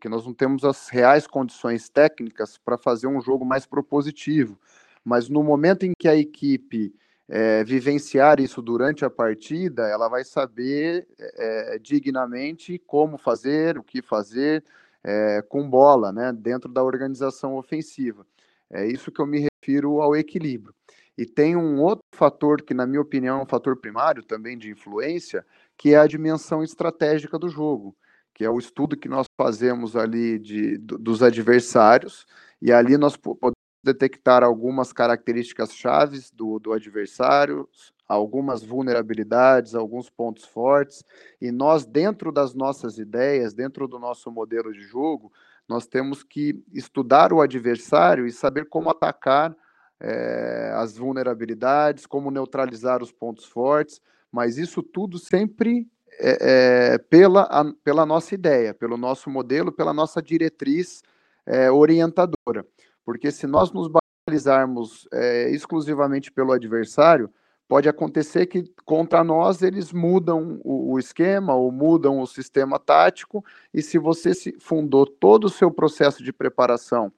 que 0.00 0.08
nós 0.08 0.24
não 0.24 0.32
temos 0.32 0.64
as 0.64 0.88
reais 0.88 1.26
condições 1.26 1.90
técnicas 1.90 2.56
para 2.56 2.78
fazer 2.78 3.08
um 3.08 3.20
jogo 3.20 3.44
mais 3.44 3.66
propositivo. 3.66 4.58
Mas 5.04 5.28
no 5.28 5.42
momento 5.42 5.82
em 5.84 5.92
que 5.98 6.08
a 6.08 6.16
equipe 6.16 6.94
é, 7.28 7.64
vivenciar 7.64 8.40
isso 8.40 8.60
durante 8.60 9.04
a 9.04 9.10
partida, 9.10 9.88
ela 9.88 10.08
vai 10.08 10.24
saber 10.24 11.06
é, 11.18 11.78
dignamente 11.78 12.78
como 12.86 13.16
fazer, 13.16 13.78
o 13.78 13.82
que 13.82 14.02
fazer 14.02 14.64
é, 15.04 15.42
com 15.42 15.68
bola, 15.68 16.12
né, 16.12 16.32
dentro 16.32 16.70
da 16.70 16.82
organização 16.82 17.56
ofensiva. 17.56 18.26
É 18.70 18.86
isso 18.86 19.10
que 19.10 19.20
eu 19.20 19.26
me 19.26 19.48
refiro 19.62 20.00
ao 20.00 20.16
equilíbrio. 20.16 20.74
E 21.16 21.26
tem 21.26 21.56
um 21.56 21.80
outro 21.80 22.04
fator 22.14 22.62
que, 22.62 22.72
na 22.72 22.86
minha 22.86 23.00
opinião, 23.00 23.40
é 23.40 23.42
um 23.42 23.46
fator 23.46 23.76
primário 23.76 24.22
também 24.22 24.56
de 24.56 24.70
influência, 24.70 25.44
que 25.76 25.94
é 25.94 25.98
a 25.98 26.06
dimensão 26.06 26.62
estratégica 26.62 27.38
do 27.38 27.48
jogo, 27.48 27.94
que 28.34 28.44
é 28.44 28.50
o 28.50 28.58
estudo 28.58 28.96
que 28.96 29.08
nós 29.08 29.26
fazemos 29.38 29.94
ali 29.94 30.38
de, 30.38 30.78
dos 30.78 31.22
adversários, 31.22 32.26
e 32.62 32.72
ali 32.72 32.96
nós 32.96 33.16
podemos 33.16 33.61
detectar 33.82 34.42
algumas 34.42 34.92
características 34.92 35.74
chaves 35.74 36.30
do, 36.30 36.58
do 36.58 36.72
adversário, 36.72 37.68
algumas 38.06 38.62
vulnerabilidades, 38.62 39.74
alguns 39.74 40.10
pontos 40.10 40.44
fortes, 40.44 41.02
e 41.40 41.50
nós, 41.50 41.84
dentro 41.84 42.30
das 42.30 42.54
nossas 42.54 42.98
ideias, 42.98 43.54
dentro 43.54 43.88
do 43.88 43.98
nosso 43.98 44.30
modelo 44.30 44.72
de 44.72 44.82
jogo, 44.82 45.32
nós 45.68 45.86
temos 45.86 46.22
que 46.22 46.62
estudar 46.72 47.32
o 47.32 47.40
adversário 47.40 48.26
e 48.26 48.32
saber 48.32 48.68
como 48.68 48.90
atacar 48.90 49.56
é, 49.98 50.72
as 50.74 50.96
vulnerabilidades, 50.96 52.06
como 52.06 52.30
neutralizar 52.30 53.02
os 53.02 53.12
pontos 53.12 53.44
fortes, 53.44 54.00
mas 54.30 54.58
isso 54.58 54.82
tudo 54.82 55.18
sempre 55.18 55.86
é, 56.18 56.94
é, 56.94 56.98
pela, 56.98 57.42
a, 57.42 57.64
pela 57.82 58.04
nossa 58.04 58.34
ideia, 58.34 58.74
pelo 58.74 58.96
nosso 58.96 59.30
modelo, 59.30 59.72
pela 59.72 59.94
nossa 59.94 60.20
diretriz 60.20 61.02
é, 61.46 61.70
orientadora. 61.70 62.66
Porque 63.04 63.30
se 63.30 63.46
nós 63.46 63.72
nos 63.72 63.88
balizarmos 64.28 65.08
é, 65.12 65.50
exclusivamente 65.50 66.30
pelo 66.30 66.52
adversário, 66.52 67.30
pode 67.68 67.88
acontecer 67.88 68.46
que 68.46 68.64
contra 68.84 69.24
nós 69.24 69.62
eles 69.62 69.92
mudam 69.92 70.60
o, 70.62 70.92
o, 70.92 70.98
esquema 70.98 71.54
ou 71.54 71.72
mudam 71.72 72.20
o 72.20 72.26
sistema 72.26 72.78
tático, 72.78 73.44
e 73.72 73.80
se 73.80 73.98
você 73.98 74.34
se 74.34 74.54
fundou 74.60 75.06
todo 75.06 75.44
o 75.44 75.50
seu 75.50 75.70
processo 75.70 76.22
de 76.22 76.32
preparação 76.32 77.10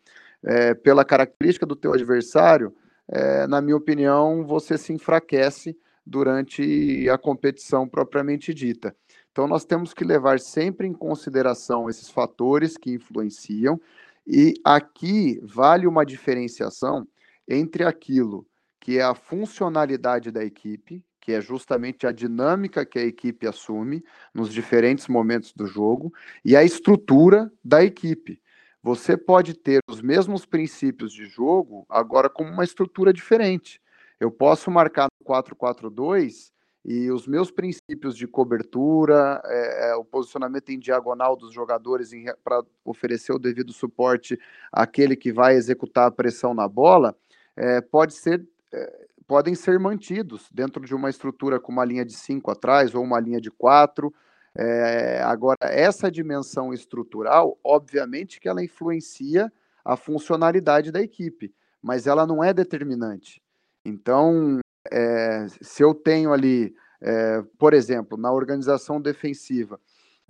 é, 0.42 0.72
pela 0.72 1.04
característica 1.04 1.66
do 1.66 1.74
teu 1.74 1.92
adversário, 1.92 2.72
é, 3.08 3.46
na 3.46 3.60
minha 3.60 3.76
opinião, 3.76 4.46
você 4.46 4.78
se 4.78 4.92
enfraquece 4.92 5.76
durante 6.06 7.08
a 7.08 7.18
competição 7.18 7.88
propriamente 7.88 8.52
dita. 8.52 8.94
Então, 9.32 9.48
nós 9.48 9.64
temos 9.64 9.92
que 9.92 10.04
levar 10.04 10.38
sempre 10.38 10.86
em 10.86 10.92
consideração 10.92 11.90
esses 11.90 12.08
fatores 12.08 12.76
que 12.76 12.92
influenciam, 12.92 13.80
e 14.26 14.54
aqui 14.64 15.40
vale 15.42 15.86
uma 15.86 16.04
diferenciação 16.04 17.06
entre 17.48 17.84
aquilo 17.84 18.46
que 18.80 18.98
é 18.98 19.02
a 19.02 19.14
funcionalidade 19.14 20.30
da 20.30 20.44
equipe, 20.44 21.04
que 21.20 21.32
é 21.32 21.40
justamente 21.40 22.06
a 22.06 22.12
dinâmica 22.12 22.84
que 22.84 22.98
a 22.98 23.04
equipe 23.04 23.46
assume 23.46 24.04
nos 24.34 24.52
diferentes 24.52 25.08
momentos 25.08 25.54
do 25.54 25.66
jogo, 25.66 26.12
e 26.44 26.54
a 26.54 26.62
estrutura 26.62 27.50
da 27.64 27.82
equipe. 27.82 28.42
Você 28.82 29.16
pode 29.16 29.54
ter 29.54 29.80
os 29.88 30.02
mesmos 30.02 30.44
princípios 30.44 31.14
de 31.14 31.24
jogo, 31.24 31.86
agora 31.88 32.28
com 32.28 32.44
uma 32.44 32.62
estrutura 32.62 33.10
diferente. 33.10 33.80
Eu 34.20 34.30
posso 34.30 34.70
marcar 34.70 35.08
no 35.18 35.26
4-4-2 35.26 36.52
e 36.84 37.10
os 37.10 37.26
meus 37.26 37.50
princípios 37.50 38.14
de 38.14 38.26
cobertura, 38.26 39.40
é, 39.46 39.90
é, 39.90 39.94
o 39.96 40.04
posicionamento 40.04 40.68
em 40.68 40.78
diagonal 40.78 41.34
dos 41.34 41.52
jogadores 41.52 42.10
para 42.42 42.62
oferecer 42.84 43.32
o 43.32 43.38
devido 43.38 43.72
suporte 43.72 44.38
àquele 44.70 45.16
que 45.16 45.32
vai 45.32 45.54
executar 45.54 46.06
a 46.06 46.10
pressão 46.10 46.52
na 46.52 46.68
bola, 46.68 47.16
é, 47.56 47.80
pode 47.80 48.12
ser, 48.12 48.46
é, 48.70 49.06
podem 49.26 49.54
ser 49.54 49.78
mantidos 49.78 50.50
dentro 50.52 50.84
de 50.84 50.94
uma 50.94 51.08
estrutura 51.08 51.58
com 51.58 51.72
uma 51.72 51.86
linha 51.86 52.04
de 52.04 52.12
5 52.12 52.50
atrás 52.50 52.94
ou 52.94 53.02
uma 53.02 53.18
linha 53.18 53.40
de 53.40 53.50
4. 53.50 54.12
É, 54.54 55.22
agora, 55.22 55.56
essa 55.62 56.10
dimensão 56.10 56.72
estrutural, 56.72 57.58
obviamente 57.64 58.38
que 58.38 58.48
ela 58.48 58.62
influencia 58.62 59.50
a 59.82 59.96
funcionalidade 59.96 60.92
da 60.92 61.00
equipe, 61.00 61.50
mas 61.80 62.06
ela 62.06 62.26
não 62.26 62.44
é 62.44 62.52
determinante. 62.52 63.42
Então, 63.84 64.60
é, 64.90 65.46
se 65.60 65.82
eu 65.82 65.94
tenho 65.94 66.32
ali, 66.32 66.74
é, 67.00 67.42
por 67.58 67.74
exemplo, 67.74 68.16
na 68.16 68.32
organização 68.32 69.00
defensiva, 69.00 69.80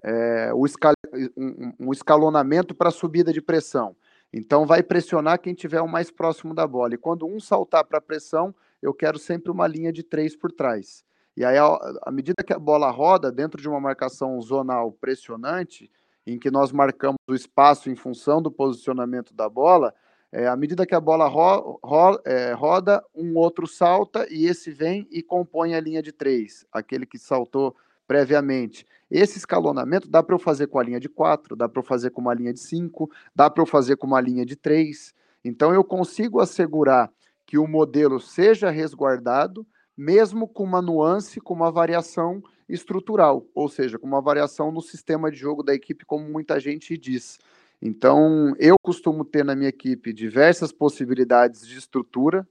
é, 0.02 0.50
escal 0.64 0.92
um, 1.36 1.72
um, 1.80 1.92
escalonamento 1.92 2.74
para 2.74 2.90
subida 2.90 3.32
de 3.32 3.40
pressão. 3.40 3.96
Então, 4.32 4.66
vai 4.66 4.82
pressionar 4.82 5.38
quem 5.38 5.54
tiver 5.54 5.80
o 5.80 5.88
mais 5.88 6.10
próximo 6.10 6.52
da 6.54 6.66
bola. 6.66 6.94
E 6.94 6.98
quando 6.98 7.26
um 7.26 7.38
saltar 7.38 7.84
para 7.84 7.98
a 7.98 8.02
pressão, 8.02 8.54
eu 8.82 8.92
quero 8.92 9.18
sempre 9.18 9.50
uma 9.50 9.66
linha 9.66 9.92
de 9.92 10.02
três 10.02 10.36
por 10.36 10.50
trás. 10.50 11.04
E 11.36 11.44
aí, 11.44 11.56
à 11.58 12.10
medida 12.10 12.44
que 12.44 12.52
a 12.52 12.58
bola 12.58 12.90
roda, 12.90 13.30
dentro 13.32 13.60
de 13.60 13.68
uma 13.68 13.80
marcação 13.80 14.40
zonal 14.40 14.92
pressionante, 14.92 15.90
em 16.26 16.38
que 16.38 16.50
nós 16.50 16.72
marcamos 16.72 17.18
o 17.28 17.34
espaço 17.34 17.90
em 17.90 17.96
função 17.96 18.40
do 18.40 18.50
posicionamento 18.50 19.34
da 19.34 19.48
bola, 19.48 19.94
é, 20.36 20.48
à 20.48 20.56
medida 20.56 20.84
que 20.84 20.96
a 20.96 21.00
bola 21.00 21.28
ro, 21.28 21.78
ro, 21.80 22.20
é, 22.24 22.52
roda, 22.54 23.00
um 23.14 23.36
outro 23.36 23.68
salta 23.68 24.26
e 24.28 24.46
esse 24.46 24.68
vem 24.72 25.06
e 25.08 25.22
compõe 25.22 25.76
a 25.76 25.80
linha 25.80 26.02
de 26.02 26.10
três, 26.10 26.66
aquele 26.72 27.06
que 27.06 27.16
saltou 27.20 27.76
previamente. 28.04 28.84
Esse 29.08 29.38
escalonamento 29.38 30.08
dá 30.08 30.24
para 30.24 30.34
eu 30.34 30.38
fazer 30.40 30.66
com 30.66 30.80
a 30.80 30.82
linha 30.82 30.98
de 30.98 31.08
quatro, 31.08 31.54
dá 31.54 31.68
para 31.68 31.78
eu 31.78 31.84
fazer 31.84 32.10
com 32.10 32.20
uma 32.20 32.34
linha 32.34 32.52
de 32.52 32.58
cinco, 32.58 33.08
dá 33.32 33.48
para 33.48 33.62
eu 33.62 33.66
fazer 33.66 33.96
com 33.96 34.08
uma 34.08 34.20
linha 34.20 34.44
de 34.44 34.56
três. 34.56 35.14
Então 35.44 35.72
eu 35.72 35.84
consigo 35.84 36.40
assegurar 36.40 37.12
que 37.46 37.56
o 37.56 37.68
modelo 37.68 38.18
seja 38.18 38.70
resguardado, 38.70 39.64
mesmo 39.96 40.48
com 40.48 40.64
uma 40.64 40.82
nuance, 40.82 41.40
com 41.40 41.54
uma 41.54 41.70
variação 41.70 42.42
estrutural, 42.68 43.46
ou 43.54 43.68
seja, 43.68 44.00
com 44.00 44.06
uma 44.08 44.20
variação 44.20 44.72
no 44.72 44.82
sistema 44.82 45.30
de 45.30 45.36
jogo 45.36 45.62
da 45.62 45.72
equipe, 45.72 46.04
como 46.04 46.28
muita 46.28 46.58
gente 46.58 46.98
diz. 46.98 47.38
Então, 47.84 48.54
eu 48.58 48.76
costumo 48.82 49.26
ter 49.26 49.44
na 49.44 49.54
minha 49.54 49.68
equipe 49.68 50.10
diversas 50.10 50.72
possibilidades 50.72 51.66
de 51.68 51.76
estrutura, 51.76 52.48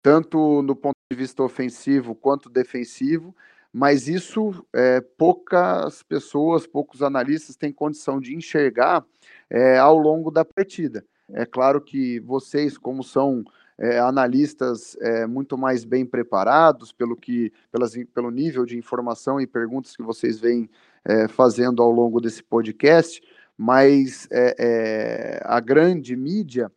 tanto 0.00 0.62
no 0.62 0.76
ponto 0.76 0.94
de 1.10 1.16
vista 1.18 1.42
ofensivo 1.42 2.14
quanto 2.14 2.48
defensivo, 2.48 3.34
mas 3.72 4.06
isso 4.06 4.64
é, 4.72 5.00
poucas 5.00 6.04
pessoas, 6.04 6.68
poucos 6.68 7.02
analistas 7.02 7.56
têm 7.56 7.72
condição 7.72 8.20
de 8.20 8.36
enxergar 8.36 9.04
é, 9.50 9.76
ao 9.76 9.98
longo 9.98 10.30
da 10.30 10.44
partida. 10.44 11.04
É 11.32 11.44
claro 11.44 11.80
que 11.80 12.20
vocês, 12.20 12.78
como 12.78 13.02
são 13.02 13.44
é, 13.76 13.98
analistas 13.98 14.96
é, 15.00 15.26
muito 15.26 15.58
mais 15.58 15.84
bem 15.84 16.06
preparados 16.06 16.92
pelo 16.92 17.16
que 17.16 17.52
pelas, 17.72 17.92
pelo 18.14 18.30
nível 18.30 18.64
de 18.64 18.78
informação 18.78 19.40
e 19.40 19.48
perguntas 19.48 19.96
que 19.96 20.02
vocês 20.04 20.38
vêm 20.38 20.70
é, 21.04 21.26
fazendo 21.26 21.82
ao 21.82 21.90
longo 21.90 22.20
desse 22.20 22.42
podcast, 22.42 23.20
mas 23.56 24.28
é, 24.30 24.54
é, 24.58 25.42
a 25.44 25.60
grande 25.60 26.14
mídia 26.14 26.70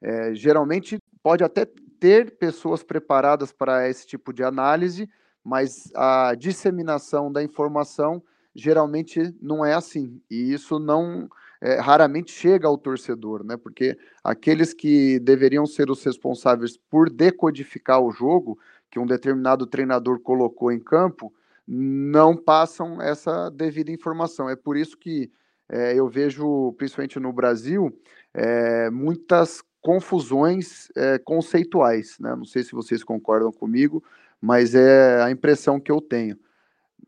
é, 0.00 0.34
geralmente 0.34 0.98
pode 1.22 1.42
até 1.42 1.66
ter 1.98 2.36
pessoas 2.38 2.82
preparadas 2.82 3.52
para 3.52 3.88
esse 3.88 4.06
tipo 4.06 4.32
de 4.32 4.42
análise, 4.42 5.08
mas 5.42 5.90
a 5.94 6.34
disseminação 6.34 7.32
da 7.32 7.42
informação 7.42 8.22
geralmente 8.54 9.34
não 9.40 9.64
é 9.64 9.74
assim. 9.74 10.20
E 10.30 10.52
isso 10.52 10.78
não 10.78 11.28
é, 11.60 11.80
raramente 11.80 12.32
chega 12.32 12.68
ao 12.68 12.76
torcedor, 12.76 13.44
né? 13.44 13.56
Porque 13.56 13.96
aqueles 14.22 14.74
que 14.74 15.18
deveriam 15.20 15.66
ser 15.66 15.90
os 15.90 16.02
responsáveis 16.04 16.76
por 16.90 17.10
decodificar 17.10 18.00
o 18.00 18.10
jogo 18.10 18.58
que 18.90 18.98
um 18.98 19.06
determinado 19.06 19.66
treinador 19.66 20.20
colocou 20.20 20.70
em 20.70 20.80
campo 20.80 21.32
não 21.66 22.36
passam 22.36 23.00
essa 23.02 23.50
devida 23.50 23.90
informação. 23.90 24.48
É 24.48 24.54
por 24.54 24.76
isso 24.76 24.96
que 24.96 25.30
é, 25.68 25.94
eu 25.94 26.08
vejo, 26.08 26.72
principalmente 26.78 27.18
no 27.18 27.32
Brasil, 27.32 27.98
é, 28.32 28.90
muitas 28.90 29.62
confusões 29.80 30.88
é, 30.96 31.18
conceituais. 31.18 32.18
Né? 32.18 32.34
Não 32.36 32.44
sei 32.44 32.62
se 32.62 32.72
vocês 32.72 33.02
concordam 33.04 33.52
comigo, 33.52 34.02
mas 34.40 34.74
é 34.74 35.22
a 35.22 35.30
impressão 35.30 35.80
que 35.80 35.90
eu 35.90 36.00
tenho. 36.00 36.38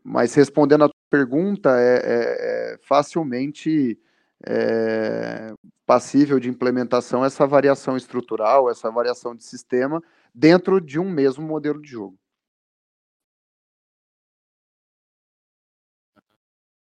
Mas 0.03 0.33
respondendo 0.33 0.85
a 0.85 0.89
pergunta, 1.09 1.77
é, 1.79 1.95
é, 1.97 2.73
é 2.73 2.79
facilmente 2.81 3.99
é, 4.47 5.53
passível 5.85 6.39
de 6.39 6.49
implementação 6.49 7.25
essa 7.25 7.45
variação 7.45 7.97
estrutural, 7.97 8.69
essa 8.69 8.89
variação 8.91 9.35
de 9.35 9.43
sistema 9.43 10.01
dentro 10.33 10.79
de 10.79 10.99
um 10.99 11.09
mesmo 11.09 11.45
modelo 11.45 11.81
de 11.81 11.89
jogo. 11.89 12.17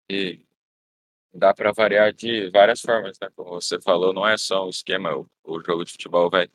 E 0.08 0.44
dá 1.32 1.54
para 1.54 1.72
variar 1.72 2.12
de 2.12 2.50
várias 2.50 2.80
formas, 2.80 3.18
né? 3.20 3.28
Como 3.34 3.50
você 3.50 3.80
falou, 3.80 4.12
não 4.12 4.26
é 4.26 4.36
só 4.36 4.66
o 4.66 4.70
esquema, 4.70 5.14
o, 5.16 5.26
o 5.44 5.62
jogo 5.62 5.84
de 5.84 5.92
futebol 5.92 6.30
vai 6.30 6.48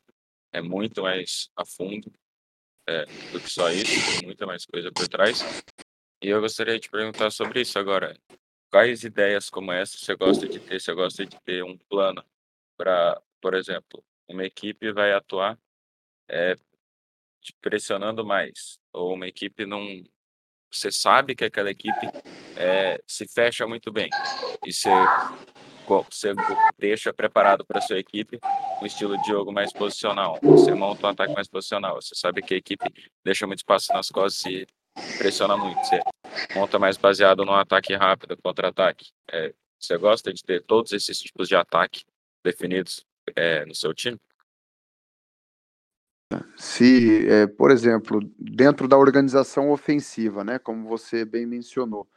é 0.53 0.61
muito 0.61 1.01
mais 1.01 1.49
a 1.55 1.65
fundo 1.65 2.09
é, 2.87 3.05
do 3.31 3.41
que 3.41 3.49
só 3.49 3.69
isso, 3.71 4.19
tem 4.19 4.25
muita 4.25 4.45
mais 4.45 4.65
coisa 4.65 4.91
por 4.91 5.07
trás. 5.07 5.41
E 6.21 6.29
eu 6.29 6.39
gostaria 6.39 6.79
de 6.79 6.89
perguntar 6.89 7.29
sobre 7.31 7.61
isso 7.61 7.77
agora. 7.77 8.17
Quais 8.71 9.03
ideias 9.03 9.49
como 9.49 9.71
essa 9.71 9.97
você 9.97 10.15
gosta 10.15 10.47
de 10.47 10.59
ter? 10.59 10.79
Você 10.79 10.93
gosta 10.93 11.25
de 11.25 11.39
ter 11.41 11.63
um 11.63 11.77
plano 11.77 12.23
para, 12.77 13.21
por 13.41 13.53
exemplo, 13.53 14.03
uma 14.27 14.45
equipe 14.45 14.91
vai 14.91 15.13
atuar 15.13 15.57
é, 16.29 16.55
pressionando 17.61 18.25
mais, 18.25 18.79
ou 18.91 19.13
uma 19.13 19.27
equipe 19.27 19.65
não. 19.65 20.03
Você 20.75 20.91
sabe 20.91 21.35
que 21.35 21.45
aquela 21.45 21.71
equipe 21.71 22.09
é, 22.57 23.01
se 23.07 23.25
fecha 23.27 23.65
muito 23.65 23.93
bem 23.93 24.09
e 24.65 24.73
você, 24.73 24.89
você 25.87 26.33
deixa 26.77 27.13
preparado 27.13 27.65
para 27.65 27.79
sua 27.79 27.97
equipe 27.97 28.39
um 28.81 28.85
estilo 28.85 29.17
de 29.21 29.27
jogo 29.29 29.53
mais 29.53 29.71
posicional. 29.71 30.37
Você 30.43 30.73
monta 30.73 31.07
um 31.07 31.09
ataque 31.11 31.33
mais 31.33 31.47
posicional. 31.47 32.01
Você 32.01 32.13
sabe 32.13 32.41
que 32.41 32.53
a 32.55 32.57
equipe 32.57 32.85
deixa 33.23 33.47
muito 33.47 33.59
espaço 33.59 33.93
nas 33.93 34.09
costas 34.09 34.45
e 34.51 34.67
pressiona 35.17 35.55
muito. 35.55 35.79
Você 35.79 36.01
monta 36.53 36.77
mais 36.77 36.97
baseado 36.97 37.45
no 37.45 37.53
ataque 37.53 37.95
rápido, 37.95 38.37
contra-ataque. 38.43 39.11
É, 39.31 39.53
você 39.79 39.97
gosta 39.97 40.33
de 40.33 40.43
ter 40.43 40.61
todos 40.61 40.91
esses 40.91 41.17
tipos 41.19 41.47
de 41.47 41.55
ataque 41.55 42.03
definidos 42.43 43.05
é, 43.33 43.65
no 43.65 43.73
seu 43.73 43.93
time? 43.93 44.19
Se, 46.57 47.27
é, 47.29 47.47
por 47.47 47.71
exemplo, 47.71 48.19
dentro 48.37 48.87
da 48.87 48.97
organização 48.97 49.69
ofensiva, 49.69 50.43
né, 50.43 50.57
como 50.57 50.87
você 50.87 51.23
bem 51.23 51.45
mencionou, 51.45 52.07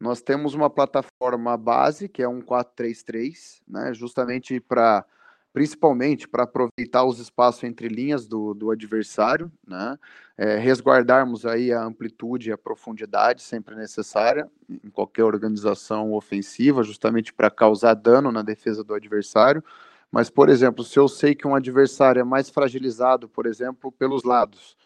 nós 0.00 0.22
temos 0.22 0.54
uma 0.54 0.70
plataforma 0.70 1.56
base, 1.56 2.08
que 2.08 2.22
é 2.22 2.28
um 2.28 2.40
4-3-3, 2.40 3.60
né, 3.68 3.92
justamente 3.92 4.60
para 4.60 5.04
principalmente 5.52 6.28
para 6.28 6.44
aproveitar 6.44 7.04
os 7.04 7.18
espaços 7.18 7.64
entre 7.64 7.88
linhas 7.88 8.28
do, 8.28 8.54
do 8.54 8.70
adversário, 8.70 9.50
né? 9.66 9.98
É, 10.36 10.56
resguardarmos 10.56 11.44
aí 11.44 11.72
a 11.72 11.82
amplitude 11.82 12.50
e 12.50 12.52
a 12.52 12.58
profundidade 12.58 13.42
sempre 13.42 13.74
necessária 13.74 14.48
em 14.68 14.90
qualquer 14.90 15.24
organização 15.24 16.12
ofensiva, 16.12 16.84
justamente 16.84 17.32
para 17.32 17.50
causar 17.50 17.94
dano 17.94 18.30
na 18.30 18.42
defesa 18.42 18.84
do 18.84 18.94
adversário. 18.94 19.64
Mas, 20.10 20.30
por 20.30 20.48
exemplo, 20.48 20.82
se 20.82 20.98
eu 20.98 21.08
sei 21.08 21.34
que 21.34 21.46
um 21.46 21.54
adversário 21.54 22.20
é 22.20 22.24
mais 22.24 22.48
fragilizado, 22.48 23.28
por 23.28 23.46
exemplo, 23.46 23.92
pelos 23.92 24.24
lados, 24.24 24.76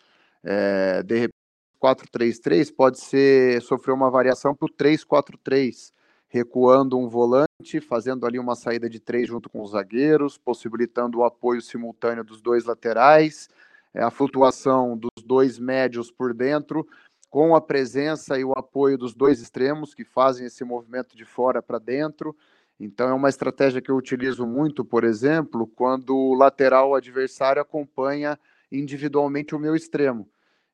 é, 0.43 1.03
de 1.03 1.15
repente 1.15 1.43
4-3-3 1.81 2.73
pode 2.75 3.01
ser 3.01 3.61
sofrer 3.63 3.93
uma 3.93 4.11
variação 4.11 4.55
para 4.55 4.67
o 4.67 4.69
3-4-3, 4.69 5.93
recuando 6.29 6.97
um 6.97 7.09
volante, 7.09 7.81
fazendo 7.81 8.25
ali 8.25 8.39
uma 8.39 8.55
saída 8.55 8.89
de 8.89 9.01
três 9.01 9.29
junto 9.29 9.49
com 9.51 9.63
os 9.63 9.73
zagueiros, 9.73 10.39
possibilitando 10.39 11.19
o 11.19 11.25
apoio 11.25 11.61
simultâneo 11.61 12.25
dos 12.25 12.41
dois 12.41 12.65
laterais, 12.65 13.49
é, 13.93 14.03
a 14.03 14.11
flutuação 14.11 14.97
dos 14.97 15.25
dois 15.25 15.59
médios 15.59 16.11
por 16.11 16.33
dentro, 16.33 16.87
com 17.29 17.57
a 17.57 17.61
presença 17.61 18.39
e 18.39 18.45
o 18.45 18.53
apoio 18.53 18.97
dos 18.97 19.15
dois 19.15 19.41
extremos 19.41 19.95
que 19.95 20.05
fazem 20.05 20.47
esse 20.47 20.63
movimento 20.65 21.17
de 21.17 21.25
fora 21.25 21.63
para 21.63 21.79
dentro. 21.79 22.37
Então 22.85 23.09
é 23.09 23.13
uma 23.15 23.29
estratégia 23.29 23.81
que 23.81 23.93
eu 23.93 23.97
utilizo 23.97 24.45
muito, 24.45 24.85
por 24.85 25.05
exemplo, 25.05 25.69
quando 25.69 26.17
o 26.17 26.35
lateral 26.35 26.97
adversário 26.97 27.63
acompanha 27.63 28.37
individualmente 28.73 29.55
o 29.55 29.59
meu 29.59 29.77
extremo. 29.77 30.29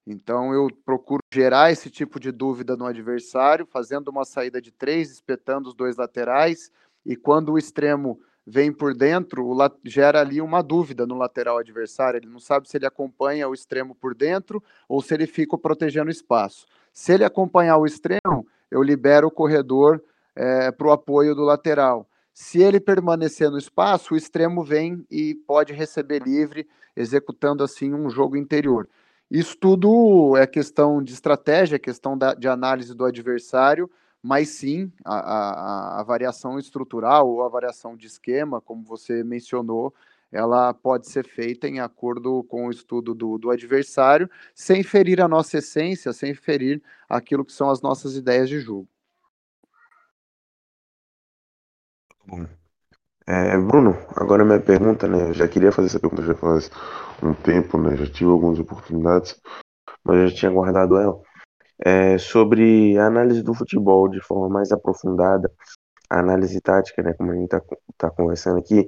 Então 0.07 0.55
eu 0.55 0.69
procuro 0.87 1.23
gerar 1.31 1.71
esse 1.71 1.91
tipo 1.91 2.19
de 2.19 2.33
dúvida 2.33 2.79
no 2.79 2.87
adversário, 2.87 3.67
fazendo 3.67 4.09
uma 4.09 4.25
saída 4.25 4.59
de 4.59 4.73
três, 4.73 5.11
espetando 5.11 5.69
os 5.69 5.75
dois 5.75 5.99
laterais, 5.99 6.73
e 7.05 7.15
quando 7.15 7.53
o 7.53 7.59
extremo 7.59 8.19
vem 8.47 8.73
por 8.73 8.95
dentro, 8.95 9.47
gera 9.85 10.23
ali 10.23 10.41
uma 10.41 10.63
dúvida 10.63 11.07
no 11.07 11.15
lateral 11.15 11.59
adversário. 11.59 12.17
Ele 12.17 12.27
não 12.27 12.41
sabe 12.41 12.71
se 12.71 12.79
ele 12.79 12.87
acompanha 12.87 13.47
o 13.47 13.53
extremo 13.53 13.95
por 13.95 14.15
dentro 14.15 14.65
ou 14.89 15.03
se 15.03 15.13
ele 15.13 15.27
fica 15.27 15.59
protegendo 15.59 16.09
o 16.09 16.11
espaço. 16.11 16.67
Se 16.91 17.13
ele 17.13 17.25
acompanhar 17.25 17.77
o 17.77 17.85
extremo, 17.85 18.47
eu 18.71 18.83
libero 18.83 19.27
o 19.27 19.31
corredor 19.31 20.03
é, 20.39 20.71
para 20.71 20.87
o 20.87 20.93
apoio 20.93 21.35
do 21.35 21.43
lateral. 21.43 22.09
Se 22.33 22.63
ele 22.63 22.79
permanecer 22.79 23.51
no 23.51 23.59
espaço, 23.59 24.15
o 24.15 24.17
extremo 24.17 24.63
vem 24.63 25.05
e 25.11 25.35
pode 25.35 25.73
receber 25.73 26.23
livre, 26.23 26.69
executando 26.97 27.65
assim 27.65 27.93
um 27.93 28.09
jogo 28.09 28.37
interior. 28.37 28.89
Isso 29.29 29.57
tudo 29.57 30.37
é 30.37 30.47
questão 30.47 31.03
de 31.03 31.13
estratégia, 31.13 31.79
questão 31.79 32.17
da, 32.17 32.35
de 32.35 32.47
análise 32.47 32.95
do 32.95 33.05
adversário, 33.05 33.91
mas 34.23 34.51
sim 34.51 34.93
a, 35.05 35.17
a, 35.17 36.01
a, 36.01 36.03
variação 36.05 36.59
estrutural 36.59 37.29
ou 37.29 37.43
a 37.43 37.49
variação 37.49 37.97
de 37.97 38.07
esquema, 38.07 38.61
como 38.61 38.85
você 38.85 39.25
mencionou, 39.25 39.93
ela 40.31 40.73
pode 40.73 41.09
ser 41.09 41.27
feita 41.27 41.67
em 41.67 41.81
acordo 41.81 42.45
com 42.45 42.67
o 42.67 42.71
estudo 42.71 43.15
do, 43.15 43.39
do 43.39 43.51
adversário, 43.51 44.31
sem 44.55 44.83
ferir 44.83 45.21
a 45.21 45.29
nossa 45.29 45.59
essência, 45.59 46.13
sem 46.13 46.35
ferir 46.35 46.81
aquilo 47.09 47.45
que 47.45 47.53
são 47.53 47.71
as 47.71 47.83
nossas 47.83 48.15
ideias 48.17 48.49
de 48.49 48.61
jogo. 48.61 48.89
Bom. 52.29 52.45
É, 53.27 53.57
Bruno, 53.57 53.97
agora 54.15 54.45
minha 54.45 54.61
pergunta, 54.61 55.09
né? 55.09 55.31
Eu 55.31 55.33
já 55.33 55.49
queria 55.49 55.73
fazer 55.73 55.89
essa 55.89 55.99
pergunta 55.99 56.23
já 56.23 56.35
faz 56.35 56.71
um 57.23 57.33
tempo, 57.33 57.79
né? 57.79 57.97
Já 57.97 58.07
tive 58.07 58.31
algumas 58.31 58.59
oportunidades, 58.59 59.41
mas 60.05 60.31
já 60.31 60.37
tinha 60.37 60.51
guardado 60.51 60.99
ela. 60.99 61.19
É, 61.83 62.19
sobre 62.19 62.99
a 62.99 63.07
análise 63.07 63.43
do 63.43 63.55
futebol 63.55 64.11
de 64.11 64.21
forma 64.21 64.47
mais 64.51 64.71
aprofundada, 64.73 65.51
a 66.11 66.19
análise 66.21 66.61
tática, 66.61 67.03
né? 67.03 67.15
Como 67.15 67.31
a 67.31 67.35
gente 67.35 67.45
está 67.45 67.63
tá 67.97 68.11
conversando 68.11 68.59
aqui, 68.59 68.87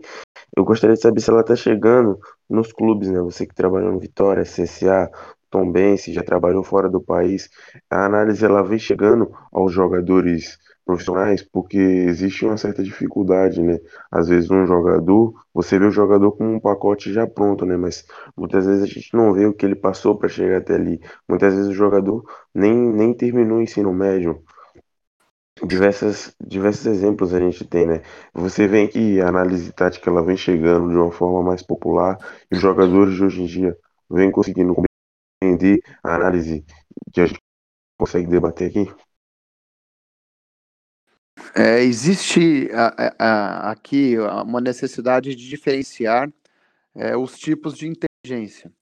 eu 0.54 0.62
gostaria 0.62 0.96
de 0.96 1.00
saber 1.00 1.20
se 1.22 1.30
ela 1.30 1.40
está 1.40 1.56
chegando 1.56 2.18
nos 2.48 2.74
clubes, 2.74 3.08
né? 3.08 3.20
Você 3.22 3.46
que 3.46 3.54
trabalhou 3.54 3.90
no 3.90 4.00
Vitória, 4.00 4.44
CSA, 4.44 5.10
Tombense, 5.48 6.12
já 6.12 6.22
trabalhou 6.22 6.62
fora 6.62 6.90
do 6.90 7.00
país, 7.00 7.48
a 7.88 8.04
análise 8.04 8.44
ela 8.44 8.62
vem 8.62 8.78
chegando 8.78 9.34
aos 9.50 9.72
jogadores 9.72 10.58
profissionais 10.84 11.42
porque 11.42 11.78
existe 11.78 12.44
uma 12.44 12.56
certa 12.56 12.82
dificuldade, 12.82 13.62
né? 13.62 13.78
Às 14.10 14.28
vezes 14.28 14.50
um 14.50 14.66
jogador, 14.66 15.34
você 15.54 15.78
vê 15.78 15.86
o 15.86 15.90
jogador 15.90 16.32
com 16.32 16.54
um 16.56 16.60
pacote 16.60 17.12
já 17.12 17.26
pronto, 17.26 17.64
né? 17.66 17.76
Mas 17.76 18.04
muitas 18.36 18.66
vezes 18.66 18.82
a 18.82 18.86
gente 18.86 19.14
não 19.14 19.32
vê 19.32 19.46
o 19.46 19.54
que 19.54 19.64
ele 19.66 19.74
passou 19.76 20.16
para 20.18 20.28
chegar 20.28 20.58
até 20.58 20.74
ali. 20.74 21.00
Muitas 21.28 21.54
vezes 21.54 21.68
o 21.70 21.74
jogador 21.74 22.24
nem, 22.54 22.74
nem 22.74 23.14
terminou 23.14 23.58
o 23.58 23.62
ensino 23.62 23.92
médio. 23.92 24.42
Diversas, 25.66 26.34
diversos 26.42 26.86
exemplos 26.86 27.34
a 27.34 27.38
gente 27.40 27.66
tem, 27.66 27.86
né? 27.86 28.02
Você 28.32 28.66
vê 28.66 28.88
que 28.88 29.20
a 29.20 29.28
análise 29.28 29.70
tática 29.72 30.08
ela 30.08 30.22
vem 30.24 30.36
chegando 30.36 30.88
de 30.88 30.96
uma 30.96 31.12
forma 31.12 31.42
mais 31.42 31.62
popular 31.62 32.16
e 32.50 32.54
os 32.56 32.60
jogadores 32.62 33.14
de 33.14 33.24
hoje 33.24 33.42
em 33.42 33.46
dia 33.46 33.76
vêm 34.10 34.30
conseguindo 34.30 34.74
compreender 35.40 35.82
a 36.04 36.16
análise 36.16 36.64
que 37.12 37.20
a 37.22 37.26
gente 37.26 37.40
consegue 37.98 38.28
debater 38.28 38.70
aqui? 38.70 39.09
É, 41.54 41.82
existe 41.82 42.70
a, 42.72 43.14
a, 43.18 43.70
aqui 43.70 44.16
uma 44.18 44.60
necessidade 44.60 45.34
de 45.34 45.48
diferenciar 45.48 46.32
é, 46.94 47.16
os 47.16 47.36
tipos 47.38 47.76
de 47.76 47.88
inteligência. 47.88 48.72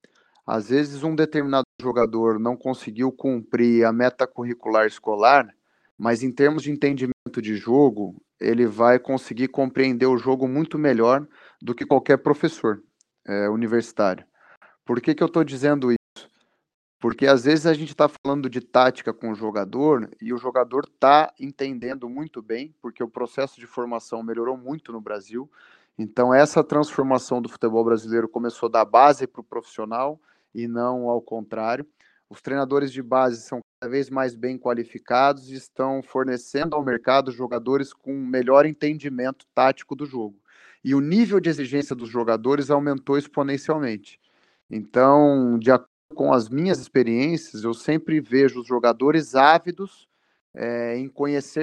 Às 0.46 0.68
vezes, 0.68 1.02
um 1.02 1.14
determinado 1.14 1.66
jogador 1.80 2.38
não 2.38 2.56
conseguiu 2.56 3.12
cumprir 3.12 3.84
a 3.84 3.92
meta 3.92 4.26
curricular 4.26 4.86
escolar, 4.86 5.48
mas 5.96 6.22
em 6.22 6.32
termos 6.32 6.62
de 6.62 6.70
entendimento 6.70 7.40
de 7.40 7.56
jogo, 7.56 8.20
ele 8.40 8.66
vai 8.66 8.98
conseguir 8.98 9.48
compreender 9.48 10.06
o 10.06 10.18
jogo 10.18 10.46
muito 10.46 10.78
melhor 10.78 11.26
do 11.60 11.74
que 11.74 11.86
qualquer 11.86 12.18
professor 12.18 12.82
é, 13.26 13.48
universitário. 13.48 14.24
Por 14.84 15.00
que, 15.00 15.14
que 15.14 15.22
eu 15.22 15.26
estou 15.26 15.44
dizendo 15.44 15.90
isso? 15.90 15.97
Porque 17.00 17.26
às 17.26 17.44
vezes 17.44 17.64
a 17.66 17.72
gente 17.72 17.90
está 17.90 18.08
falando 18.08 18.50
de 18.50 18.60
tática 18.60 19.12
com 19.12 19.30
o 19.30 19.34
jogador 19.34 20.10
e 20.20 20.32
o 20.32 20.38
jogador 20.38 20.84
está 20.84 21.32
entendendo 21.38 22.08
muito 22.08 22.42
bem, 22.42 22.74
porque 22.82 23.02
o 23.02 23.08
processo 23.08 23.60
de 23.60 23.66
formação 23.66 24.22
melhorou 24.22 24.56
muito 24.56 24.92
no 24.92 25.00
Brasil. 25.00 25.48
Então, 25.96 26.34
essa 26.34 26.62
transformação 26.64 27.40
do 27.40 27.48
futebol 27.48 27.84
brasileiro 27.84 28.28
começou 28.28 28.68
da 28.68 28.84
base 28.84 29.26
para 29.26 29.40
o 29.40 29.44
profissional 29.44 30.20
e 30.52 30.66
não 30.66 31.08
ao 31.08 31.20
contrário. 31.20 31.86
Os 32.28 32.42
treinadores 32.42 32.92
de 32.92 33.02
base 33.02 33.42
são 33.42 33.60
cada 33.80 33.90
vez 33.90 34.10
mais 34.10 34.34
bem 34.34 34.58
qualificados 34.58 35.50
e 35.50 35.54
estão 35.54 36.02
fornecendo 36.02 36.76
ao 36.76 36.84
mercado 36.84 37.30
jogadores 37.30 37.92
com 37.92 38.12
melhor 38.12 38.66
entendimento 38.66 39.46
tático 39.54 39.94
do 39.94 40.04
jogo. 40.04 40.36
E 40.84 40.94
o 40.94 41.00
nível 41.00 41.40
de 41.40 41.48
exigência 41.48 41.94
dos 41.96 42.08
jogadores 42.08 42.70
aumentou 42.70 43.16
exponencialmente. 43.16 44.20
Então, 44.70 45.58
de 45.58 45.70
acordo 45.70 45.97
com 46.14 46.32
as 46.32 46.48
minhas 46.48 46.80
experiências, 46.80 47.64
eu 47.64 47.74
sempre 47.74 48.20
vejo 48.20 48.60
os 48.60 48.66
jogadores 48.66 49.34
ávidos 49.34 50.08
é, 50.54 50.96
em 50.96 51.08
conhecer 51.08 51.62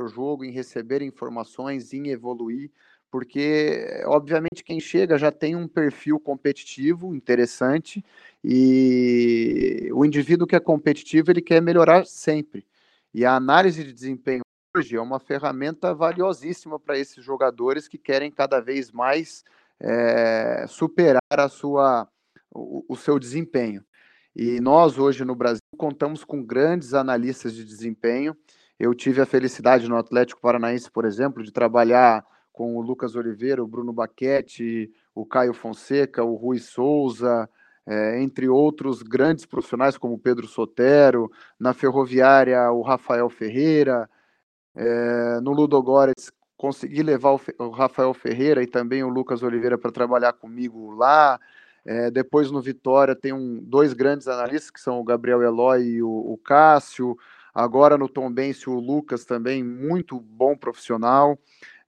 o 0.00 0.08
jogo, 0.08 0.44
em 0.44 0.50
receber 0.50 1.02
informações, 1.02 1.92
em 1.92 2.08
evoluir, 2.08 2.70
porque 3.10 4.02
obviamente 4.06 4.64
quem 4.64 4.80
chega 4.80 5.16
já 5.16 5.30
tem 5.30 5.54
um 5.54 5.68
perfil 5.68 6.18
competitivo 6.18 7.14
interessante 7.14 8.04
e 8.42 9.88
o 9.92 10.04
indivíduo 10.04 10.46
que 10.46 10.56
é 10.56 10.60
competitivo 10.60 11.30
ele 11.30 11.40
quer 11.40 11.62
melhorar 11.62 12.06
sempre. 12.06 12.66
E 13.12 13.24
a 13.24 13.36
análise 13.36 13.84
de 13.84 13.92
desempenho 13.92 14.42
hoje 14.76 14.96
é 14.96 15.00
uma 15.00 15.20
ferramenta 15.20 15.94
valiosíssima 15.94 16.80
para 16.80 16.98
esses 16.98 17.24
jogadores 17.24 17.86
que 17.86 17.96
querem 17.96 18.30
cada 18.30 18.60
vez 18.60 18.90
mais 18.90 19.44
é, 19.78 20.66
superar 20.68 21.20
a 21.30 21.48
sua, 21.48 22.08
o, 22.54 22.84
o 22.88 22.96
seu 22.96 23.18
desempenho. 23.18 23.84
E 24.34 24.60
nós 24.60 24.98
hoje 24.98 25.24
no 25.24 25.34
Brasil 25.34 25.60
contamos 25.76 26.24
com 26.24 26.42
grandes 26.42 26.94
analistas 26.94 27.54
de 27.54 27.64
desempenho. 27.64 28.36
Eu 28.78 28.94
tive 28.94 29.20
a 29.20 29.26
felicidade 29.26 29.88
no 29.88 29.96
Atlético 29.96 30.40
Paranaense, 30.40 30.90
por 30.90 31.04
exemplo, 31.04 31.42
de 31.42 31.52
trabalhar 31.52 32.24
com 32.52 32.76
o 32.76 32.80
Lucas 32.80 33.16
Oliveira, 33.16 33.62
o 33.62 33.66
Bruno 33.66 33.92
Baquete, 33.92 34.90
o 35.14 35.26
Caio 35.26 35.52
Fonseca, 35.52 36.24
o 36.24 36.34
Rui 36.34 36.58
Souza, 36.58 37.48
é, 37.86 38.22
entre 38.22 38.48
outros 38.48 39.02
grandes 39.02 39.44
profissionais 39.44 39.98
como 39.98 40.18
Pedro 40.18 40.46
Sotero, 40.46 41.30
na 41.58 41.74
Ferroviária, 41.74 42.70
o 42.70 42.82
Rafael 42.82 43.28
Ferreira, 43.28 44.08
é, 44.74 45.40
no 45.40 45.52
Ludogorets 45.52 46.32
consegui 46.56 47.02
levar 47.02 47.32
o, 47.32 47.40
o, 47.58 47.70
Rafael 47.70 48.14
Ferreira 48.14 48.62
e 48.62 48.66
também 48.66 49.02
o 49.02 49.08
Lucas 49.08 49.42
Oliveira 49.42 49.76
para 49.76 49.92
trabalhar 49.92 50.32
comigo 50.32 50.92
lá. 50.92 51.38
É, 51.84 52.10
depois 52.10 52.50
no 52.50 52.62
Vitória 52.62 53.14
tem 53.14 53.32
um, 53.32 53.60
dois 53.62 53.92
grandes 53.92 54.26
analistas 54.26 54.70
que 54.70 54.80
são 54.80 55.00
o 55.00 55.04
Gabriel 55.04 55.42
Eloy 55.42 55.82
e 55.82 56.02
o, 56.02 56.08
o 56.08 56.38
Cássio. 56.38 57.16
Agora 57.54 57.98
no 57.98 58.08
Tom 58.08 58.32
o 58.66 58.80
Lucas 58.80 59.24
também 59.24 59.62
muito 59.62 60.18
bom 60.18 60.56
profissional 60.56 61.38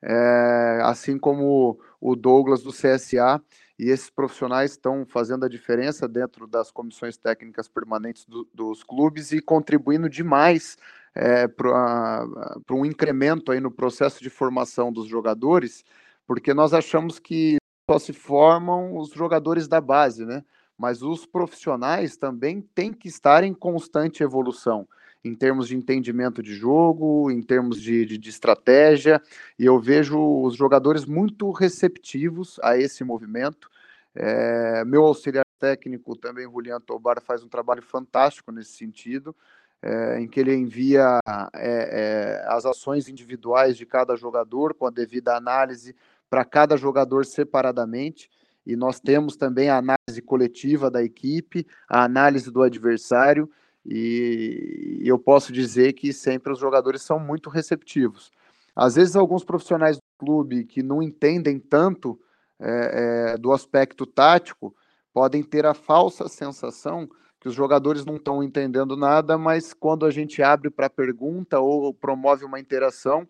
é, 0.03 0.81
assim 0.83 1.19
como 1.19 1.79
o 2.01 2.15
Douglas 2.15 2.63
do 2.63 2.71
CSA, 2.71 3.43
e 3.79 3.91
esses 3.91 4.09
profissionais 4.09 4.71
estão 4.73 5.05
fazendo 5.05 5.45
a 5.45 5.49
diferença 5.49 6.09
dentro 6.09 6.47
das 6.47 6.71
comissões 6.71 7.17
técnicas 7.17 7.69
permanentes 7.69 8.25
do, 8.25 8.49
dos 8.55 8.83
clubes 8.83 9.33
e 9.33 9.41
contribuindo 9.41 10.09
demais 10.09 10.79
é, 11.15 11.47
para 11.47 12.25
um 12.71 12.87
incremento 12.87 13.53
aí 13.53 13.61
no 13.61 13.71
processo 13.71 14.23
de 14.23 14.31
formação 14.31 14.93
dos 14.93 15.07
jogadores, 15.07 15.85
porque 16.27 16.55
nós 16.55 16.73
achamos 16.73 17.19
que 17.19 17.57
só 17.89 17.99
se 17.99 18.13
formam 18.13 18.99
os 18.99 19.11
jogadores 19.11 19.69
da 19.69 19.81
base, 19.81 20.25
né? 20.27 20.45
Mas 20.77 21.03
os 21.03 21.25
profissionais 21.25 22.17
também 22.17 22.61
têm 22.61 22.93
que 22.93 23.09
estar 23.09 23.45
em 23.45 23.55
constante 23.55 24.23
evolução 24.23 24.87
em 25.25 25.35
termos 25.35 25.69
de 25.69 25.77
entendimento 25.77 26.43
de 26.43 26.55
jogo, 26.55 27.31
em 27.31 27.43
termos 27.43 27.81
de, 27.81 28.05
de, 28.05 28.19
de, 28.19 28.31
estratégia, 28.31 29.21
e 29.59 29.65
eu 29.65 29.81
vejo 29.81 30.17
os 30.19 30.55
jogadores 30.55 31.05
muito 31.05 31.51
receptivos 31.51 32.61
a 32.63 32.77
esse 32.77 33.03
movimento. 33.03 33.69
É, 34.15 34.85
meu 34.85 35.05
auxiliar 35.05 35.45
técnico, 35.59 36.17
também, 36.17 36.45
Julian 36.45 36.81
Tobar, 36.81 37.21
faz 37.21 37.43
um 37.43 37.49
trabalho 37.49 37.83
fantástico 37.83 38.53
nesse 38.53 38.73
sentido, 38.73 39.35
é, 39.83 40.21
em 40.21 40.29
que 40.29 40.39
ele 40.39 40.55
envia 40.55 41.19
é, 41.55 42.43
é 42.45 42.45
as 42.47 42.65
ações 42.65 43.09
individuais 43.09 43.77
de 43.77 43.85
cada 43.85 44.15
jogador 44.15 44.75
com 44.75 44.87
a 44.87 44.91
devida 44.91 45.37
análise 45.37 45.95
para 46.29 46.45
cada 46.45 46.77
jogador 46.77 47.25
separadamente. 47.25 48.31
E 48.67 48.75
nós 48.75 48.99
temos 48.99 49.37
também 49.37 49.69
a 49.69 49.79
análise 49.79 50.21
coletiva 50.25 50.91
da 50.91 51.03
equipe, 51.03 51.67
a 51.89 52.05
análise 52.05 52.51
do 52.51 52.63
adversário, 52.63 53.49
e 53.85 55.01
eu 55.05 55.17
posso 55.19 55.53
dizer 55.53 55.93
que 55.93 56.13
sempre 56.13 56.53
os 56.53 56.59
jogadores 56.59 57.03
são 57.03 57.21
muito 57.21 57.49
receptivos. 57.49 58.33
Às 58.75 58.97
vezes, 58.97 59.15
alguns 59.15 59.45
profissionais 59.45 59.97
do 59.97 60.03
clube 60.19 60.65
que 60.65 60.83
não 60.83 61.01
entendem 61.01 61.61
tanto 61.61 62.21
é, 62.59 63.33
é, 63.35 63.39
do 63.39 63.53
aspecto 63.53 64.05
tático 64.05 64.75
podem 65.13 65.43
ter 65.43 65.65
a 65.65 65.73
falsa 65.73 66.29
sensação 66.29 67.09
que 67.41 67.49
os 67.49 67.55
jogadores 67.55 68.05
não 68.05 68.17
estão 68.17 68.43
entendendo 68.43 68.97
nada, 68.97 69.39
mas 69.39 69.73
quando 69.73 70.05
a 70.05 70.11
gente 70.11 70.43
abre 70.43 70.69
para 70.69 70.91
pergunta 70.91 71.61
ou 71.61 71.95
promove 71.95 72.45
uma 72.45 72.59
interação, 72.59 73.27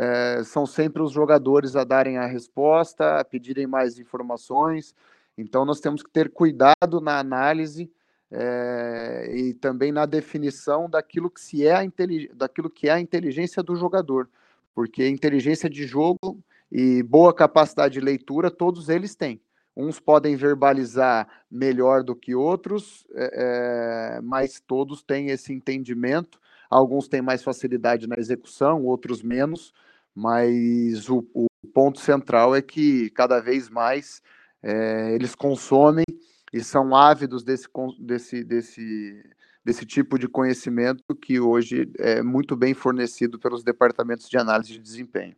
é, 0.00 0.44
são 0.44 0.64
sempre 0.64 1.02
os 1.02 1.10
jogadores 1.10 1.74
a 1.74 1.82
darem 1.82 2.18
a 2.18 2.26
resposta, 2.26 3.18
a 3.18 3.24
pedirem 3.24 3.66
mais 3.66 3.98
informações. 3.98 4.94
Então, 5.36 5.64
nós 5.64 5.80
temos 5.80 6.04
que 6.04 6.10
ter 6.10 6.30
cuidado 6.30 7.00
na 7.00 7.18
análise 7.18 7.90
é, 8.30 9.28
e 9.34 9.54
também 9.54 9.90
na 9.90 10.06
definição 10.06 10.88
daquilo 10.88 11.28
que, 11.28 11.40
se 11.40 11.66
é 11.66 11.74
a 11.74 11.82
daquilo 12.32 12.70
que 12.70 12.88
é 12.88 12.92
a 12.92 13.00
inteligência 13.00 13.60
do 13.60 13.74
jogador, 13.74 14.28
porque 14.72 15.08
inteligência 15.08 15.68
de 15.68 15.84
jogo 15.84 16.38
e 16.70 17.02
boa 17.02 17.34
capacidade 17.34 17.94
de 17.94 18.00
leitura 18.00 18.52
todos 18.52 18.88
eles 18.88 19.16
têm. 19.16 19.40
Uns 19.76 19.98
podem 19.98 20.36
verbalizar 20.36 21.26
melhor 21.50 22.04
do 22.04 22.14
que 22.14 22.36
outros, 22.36 23.04
é, 23.14 24.20
mas 24.22 24.60
todos 24.60 25.02
têm 25.02 25.30
esse 25.30 25.52
entendimento. 25.52 26.38
Alguns 26.70 27.08
têm 27.08 27.22
mais 27.22 27.42
facilidade 27.42 28.06
na 28.06 28.16
execução, 28.16 28.84
outros 28.84 29.22
menos, 29.22 29.72
mas 30.18 31.08
o, 31.08 31.24
o 31.32 31.46
ponto 31.72 32.00
central 32.00 32.52
é 32.52 32.60
que 32.60 33.08
cada 33.10 33.38
vez 33.38 33.70
mais 33.70 34.20
é, 34.60 35.14
eles 35.14 35.32
consomem 35.36 36.04
e 36.52 36.60
são 36.60 36.96
ávidos 36.96 37.44
desse, 37.44 37.68
desse, 38.00 38.42
desse, 38.42 39.22
desse 39.64 39.86
tipo 39.86 40.18
de 40.18 40.26
conhecimento 40.26 41.14
que 41.14 41.38
hoje 41.38 41.88
é 42.00 42.20
muito 42.20 42.56
bem 42.56 42.74
fornecido 42.74 43.38
pelos 43.38 43.62
departamentos 43.62 44.28
de 44.28 44.36
análise 44.36 44.72
de 44.72 44.80
desempenho. 44.80 45.36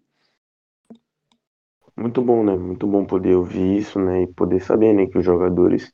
Muito 1.94 2.22
bom, 2.22 2.42
né? 2.42 2.56
Muito 2.56 2.86
bom 2.86 3.04
poder 3.04 3.34
ouvir 3.34 3.76
isso, 3.76 3.98
né? 3.98 4.22
E 4.22 4.26
poder 4.28 4.60
saber, 4.60 4.94
né, 4.94 5.06
que 5.06 5.18
os 5.18 5.24
jogadores 5.24 5.92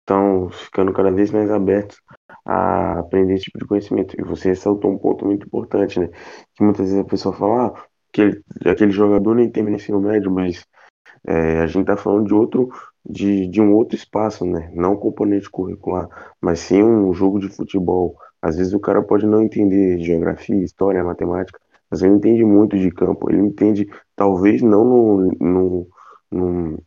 estão 0.00 0.50
ficando 0.50 0.92
cada 0.92 1.12
vez 1.12 1.30
mais 1.30 1.48
abertos 1.52 2.00
a 2.44 2.98
aprender 2.98 3.34
esse 3.34 3.44
tipo 3.44 3.58
de 3.58 3.66
conhecimento. 3.66 4.16
E 4.18 4.24
você 4.24 4.48
ressaltou 4.48 4.90
um 4.90 4.98
ponto 4.98 5.24
muito 5.24 5.46
importante, 5.46 6.00
né? 6.00 6.08
Que 6.56 6.64
muitas 6.64 6.86
vezes 6.86 6.98
a 6.98 7.04
pessoa 7.04 7.32
fala, 7.32 7.68
ah, 7.68 7.84
aquele, 8.20 8.92
jogador 8.92 9.34
nem 9.34 9.50
termina 9.50 9.76
ensino 9.76 10.00
médio, 10.00 10.30
mas 10.30 10.64
é, 11.26 11.60
a 11.60 11.66
gente 11.66 11.82
está 11.82 11.96
falando 11.96 12.26
de 12.26 12.34
outro, 12.34 12.70
de, 13.04 13.46
de 13.48 13.60
um 13.60 13.72
outro 13.74 13.96
espaço, 13.96 14.44
né? 14.44 14.70
Não 14.74 14.96
componente 14.96 15.50
curricular, 15.50 16.08
mas 16.40 16.60
sim 16.60 16.82
um 16.82 17.12
jogo 17.12 17.38
de 17.38 17.48
futebol. 17.48 18.16
Às 18.40 18.56
vezes 18.56 18.74
o 18.74 18.80
cara 18.80 19.02
pode 19.02 19.26
não 19.26 19.42
entender 19.42 19.98
geografia, 20.00 20.62
história, 20.62 21.02
matemática, 21.02 21.58
mas 21.90 22.02
ele 22.02 22.14
entende 22.14 22.44
muito 22.44 22.78
de 22.78 22.90
campo. 22.90 23.30
Ele 23.30 23.40
entende, 23.40 23.88
talvez 24.14 24.62
não 24.62 24.84
no, 24.84 25.32
no, 25.40 25.88
no 26.30 26.82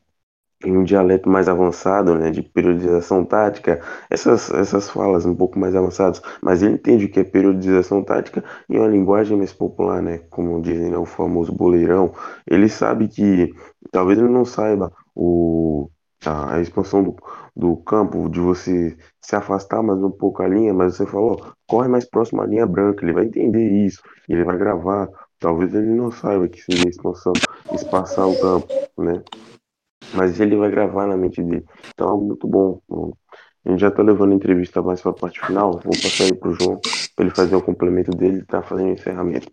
em 0.68 0.78
um 0.78 0.84
dialeto 0.84 1.30
mais 1.30 1.48
avançado, 1.48 2.16
né, 2.16 2.30
de 2.30 2.42
periodização 2.42 3.24
tática, 3.24 3.82
essas, 4.10 4.52
essas 4.52 4.90
falas 4.90 5.26
um 5.26 5.34
pouco 5.36 5.58
mais 5.58 5.76
avançadas, 5.76 6.22
mas 6.42 6.62
ele 6.62 6.74
entende 6.74 7.06
o 7.06 7.10
que 7.10 7.22
é 7.22 7.24
periodização 7.24 8.04
tática 8.04 8.44
em 8.70 8.78
uma 8.78 8.88
linguagem 8.88 9.38
mais 9.38 9.54
popular, 9.54 10.02
né, 10.02 10.20
como 10.30 10.62
dizem, 10.62 10.92
né, 10.92 10.98
o 10.98 11.06
famoso 11.06 11.54
boleirão, 11.54 12.12
ele 12.46 12.68
sabe 12.68 13.08
que, 13.08 13.54
talvez 13.92 14.20
ele 14.20 14.30
não 14.30 14.44
saiba 14.44 14.92
o, 15.16 15.90
a 16.26 16.60
expansão 16.60 17.02
do, 17.02 17.16
do 17.56 17.78
campo, 17.78 18.30
de 18.30 18.40
você 18.40 18.98
se 19.22 19.36
afastar 19.36 19.82
mais 19.82 20.02
um 20.04 20.12
pouco 20.12 20.44
a 20.44 20.48
linha, 20.48 20.74
mas 20.74 20.96
você 20.96 21.06
falou, 21.06 21.42
corre 21.68 21.88
mais 21.88 22.06
próximo 22.06 22.42
à 22.42 22.46
linha 22.46 22.66
branca, 22.66 23.06
ele 23.06 23.14
vai 23.14 23.26
entender 23.26 23.86
isso, 23.86 24.02
ele 24.28 24.44
vai 24.44 24.58
gravar. 24.58 25.10
Talvez 25.40 25.74
ele 25.74 25.94
não 25.94 26.10
saiba 26.10 26.48
que 26.48 26.62
seria 26.62 26.90
expansão, 26.90 27.34
espaçar 27.72 28.28
o 28.28 28.40
campo, 28.40 28.68
né? 28.98 29.22
Mas 30.14 30.40
ele 30.40 30.56
vai 30.56 30.70
gravar 30.70 31.08
na 31.08 31.18
mente 31.18 31.44
dele. 31.44 31.66
Então, 31.90 32.08
é 32.08 32.12
algo 32.12 32.28
muito 32.28 32.48
bom. 32.48 32.82
A 33.66 33.70
gente 33.72 33.80
já 33.80 33.92
tá 33.92 34.02
levando 34.02 34.32
a 34.32 34.36
entrevista 34.36 34.82
mais 34.82 35.02
para 35.02 35.12
a 35.12 35.16
parte 35.16 35.40
final. 35.40 35.74
Vou 35.74 35.94
passar 36.02 36.24
aí 36.24 36.34
pro 36.34 36.54
João 36.54 36.80
para 37.16 37.26
ele 37.26 37.36
fazer 37.36 37.56
o 37.56 37.62
complemento 37.62 38.12
dele 38.12 38.40
e 38.40 38.46
tá 38.46 38.62
fazendo 38.62 38.90
o 38.90 38.94
encerramento. 38.94 39.52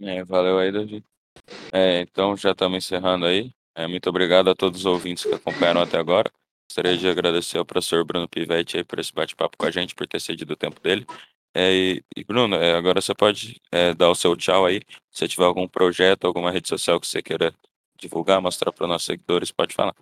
É, 0.00 0.22
valeu 0.24 0.58
aí, 0.58 0.70
Davi. 0.70 1.02
É, 1.72 2.02
então, 2.02 2.36
já 2.36 2.52
estamos 2.52 2.84
encerrando 2.84 3.26
aí. 3.26 3.52
É, 3.74 3.86
muito 3.86 4.08
obrigado 4.10 4.50
a 4.50 4.54
todos 4.54 4.80
os 4.80 4.86
ouvintes 4.86 5.24
que 5.24 5.34
acompanharam 5.34 5.80
até 5.80 5.98
agora. 5.98 6.30
Gostaria 6.70 6.98
de 6.98 7.08
agradecer 7.08 7.58
ao 7.58 7.64
professor 7.64 8.04
Bruno 8.04 8.28
Pivetti 8.28 8.76
aí 8.76 8.84
por 8.84 8.98
esse 8.98 9.12
bate-papo 9.12 9.56
com 9.56 9.64
a 9.64 9.70
gente, 9.70 9.94
por 9.94 10.06
ter 10.06 10.20
cedido 10.20 10.52
o 10.52 10.56
tempo 10.56 10.80
dele. 10.80 11.06
É, 11.54 12.02
e, 12.14 12.24
Bruno, 12.24 12.56
é, 12.56 12.74
agora 12.74 13.00
você 13.00 13.14
pode 13.14 13.60
é, 13.72 13.94
dar 13.94 14.10
o 14.10 14.14
seu 14.14 14.36
tchau 14.36 14.66
aí. 14.66 14.82
Se 15.10 15.26
tiver 15.26 15.44
algum 15.44 15.66
projeto, 15.66 16.26
alguma 16.26 16.50
rede 16.50 16.68
social 16.68 17.00
que 17.00 17.06
você 17.06 17.22
queira 17.22 17.54
divulgar, 17.98 18.40
mostrar 18.40 18.72
para 18.72 18.84
os 18.84 18.88
nossos 18.88 19.06
seguidores, 19.06 19.50
pode 19.50 19.74
falar. 19.74 19.94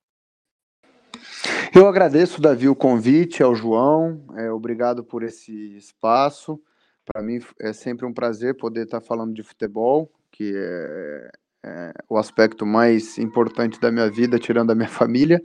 Eu 1.74 1.86
agradeço, 1.86 2.40
Davi, 2.40 2.68
o 2.68 2.74
convite, 2.74 3.42
ao 3.42 3.54
João. 3.54 4.24
É, 4.36 4.50
obrigado 4.50 5.02
por 5.02 5.22
esse 5.22 5.76
espaço. 5.76 6.60
Para 7.04 7.22
mim 7.22 7.40
é 7.60 7.72
sempre 7.72 8.06
um 8.06 8.12
prazer 8.12 8.56
poder 8.56 8.84
estar 8.84 9.00
falando 9.00 9.34
de 9.34 9.42
futebol, 9.42 10.10
que 10.30 10.52
é, 10.56 11.30
é, 11.64 11.92
o 12.08 12.16
aspecto 12.18 12.66
mais 12.66 13.18
importante 13.18 13.80
da 13.80 13.92
minha 13.92 14.10
vida, 14.10 14.38
tirando 14.38 14.70
a 14.70 14.74
minha 14.74 14.88
família. 14.90 15.40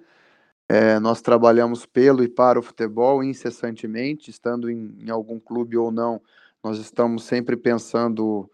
É, 0.70 1.00
nós 1.00 1.22
trabalhamos 1.22 1.86
pelo 1.86 2.24
e 2.24 2.30
para 2.30 2.58
o 2.58 2.64
futebol 2.64 3.24
incessantemente, 3.24 4.30
estando 4.30 4.70
em, 4.70 4.96
em 5.00 5.10
algum 5.10 5.40
clube 5.40 5.76
ou 5.76 5.92
não, 5.92 6.22
nós 6.64 6.78
estamos 6.78 7.24
sempre 7.24 7.58
pensando 7.58 8.50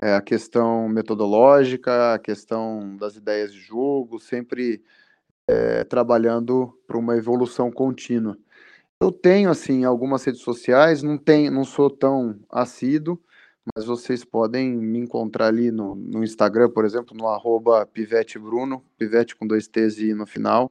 é, 0.00 0.14
a 0.14 0.22
questão 0.22 0.88
metodológica, 0.88 2.14
a 2.14 2.18
questão 2.18 2.96
das 2.96 3.16
ideias 3.16 3.52
de 3.52 3.60
jogo, 3.60 4.18
sempre 4.18 4.82
é, 5.46 5.84
trabalhando 5.84 6.78
para 6.86 6.96
uma 6.96 7.16
evolução 7.16 7.70
contínua. 7.70 8.38
Eu 9.00 9.10
tenho 9.10 9.50
assim 9.50 9.84
algumas 9.84 10.24
redes 10.24 10.40
sociais, 10.40 11.02
não 11.02 11.18
tenho, 11.18 11.50
não 11.50 11.64
sou 11.64 11.90
tão 11.90 12.38
assíduo, 12.48 13.20
mas 13.74 13.84
vocês 13.84 14.24
podem 14.24 14.72
me 14.72 14.98
encontrar 14.98 15.48
ali 15.48 15.70
no, 15.70 15.94
no 15.94 16.24
Instagram, 16.24 16.70
por 16.70 16.84
exemplo, 16.84 17.16
no 17.16 17.28
arroba 17.28 17.84
Pivete 17.86 18.38
Bruno, 18.38 18.84
Pivete 18.96 19.36
com 19.36 19.46
dois 19.46 19.66
T's 19.66 19.98
e 19.98 20.14
no 20.14 20.26
final. 20.26 20.70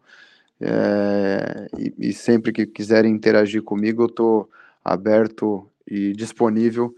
É, 0.59 1.67
e, 1.77 2.09
e, 2.09 2.13
sempre 2.13 2.51
que 2.51 2.67
quiserem 2.67 3.11
interagir 3.11 3.63
comigo, 3.63 4.03
eu 4.03 4.07
estou 4.07 4.49
aberto 4.83 5.67
e 5.87 6.13
disponível 6.13 6.95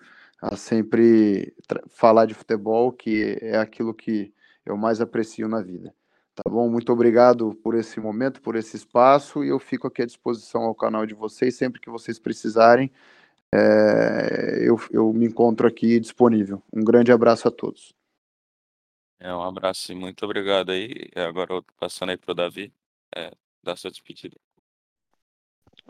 a 0.52 0.56
sempre 0.56 1.56
falar 1.90 2.26
de 2.26 2.34
futebol, 2.34 2.92
que 2.92 3.38
é 3.42 3.58
aquilo 3.58 3.94
que 3.94 4.34
eu 4.66 4.76
mais 4.78 5.00
aprecio 5.02 5.48
na 5.48 5.62
vida. 5.62 5.94
Tá 6.36 6.50
bom? 6.50 6.70
Muito 6.70 6.92
obrigado 6.92 7.54
por 7.64 7.76
esse 7.76 8.00
momento, 8.00 8.42
por 8.42 8.56
esse 8.56 8.76
espaço, 8.76 9.44
e 9.44 9.50
eu 9.50 9.60
fico 9.60 9.88
aqui 9.88 10.02
à 10.02 10.06
disposição 10.06 10.64
ao 10.64 10.76
canal 10.76 11.06
de 11.06 11.14
vocês, 11.14 11.56
sempre 11.56 11.80
que 11.80 11.90
vocês 11.90 12.18
precisarem 12.20 12.92
é, 13.54 14.68
eu, 14.68 14.76
eu 14.90 15.14
me 15.14 15.28
encontro 15.28 15.68
aqui 15.68 16.00
disponível. 16.00 16.62
Um 16.74 16.84
grande 16.84 17.12
abraço 17.12 17.48
a 17.48 17.52
todos. 17.52 17.94
É, 19.20 19.32
um 19.32 19.44
abraço 19.44 19.92
e 19.92 19.96
muito 19.96 20.26
obrigado 20.26 20.72
aí. 20.72 21.12
Agora 21.16 21.62
passando 21.80 22.10
aí 22.10 22.18
para 22.18 22.32
o 22.32 22.36
Davi, 22.36 22.74
é, 23.16 23.32
dar 23.62 23.76
sua 23.76 23.92
despedida. 23.92 24.36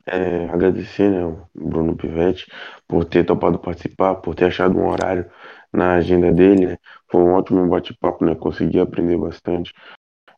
É, 0.06 0.50
agradecer, 0.50 1.10
né, 1.10 1.26
o 1.26 1.48
Bruno 1.56 1.96
Pivetti, 1.96 2.46
por 2.88 3.06
ter 3.06 3.26
topado 3.26 3.58
participar, 3.60 4.16
por 4.16 4.36
ter 4.36 4.46
achado 4.46 4.78
um 4.78 4.88
horário 4.90 5.30
na 5.72 5.96
agenda 5.96 6.32
dele, 6.32 6.68
né? 6.68 6.78
Foi 7.10 7.22
um 7.22 7.34
ótimo 7.34 7.68
bate-papo, 7.68 8.24
né? 8.26 8.36
Consegui 8.36 8.80
aprender 8.80 9.18
bastante. 9.18 9.74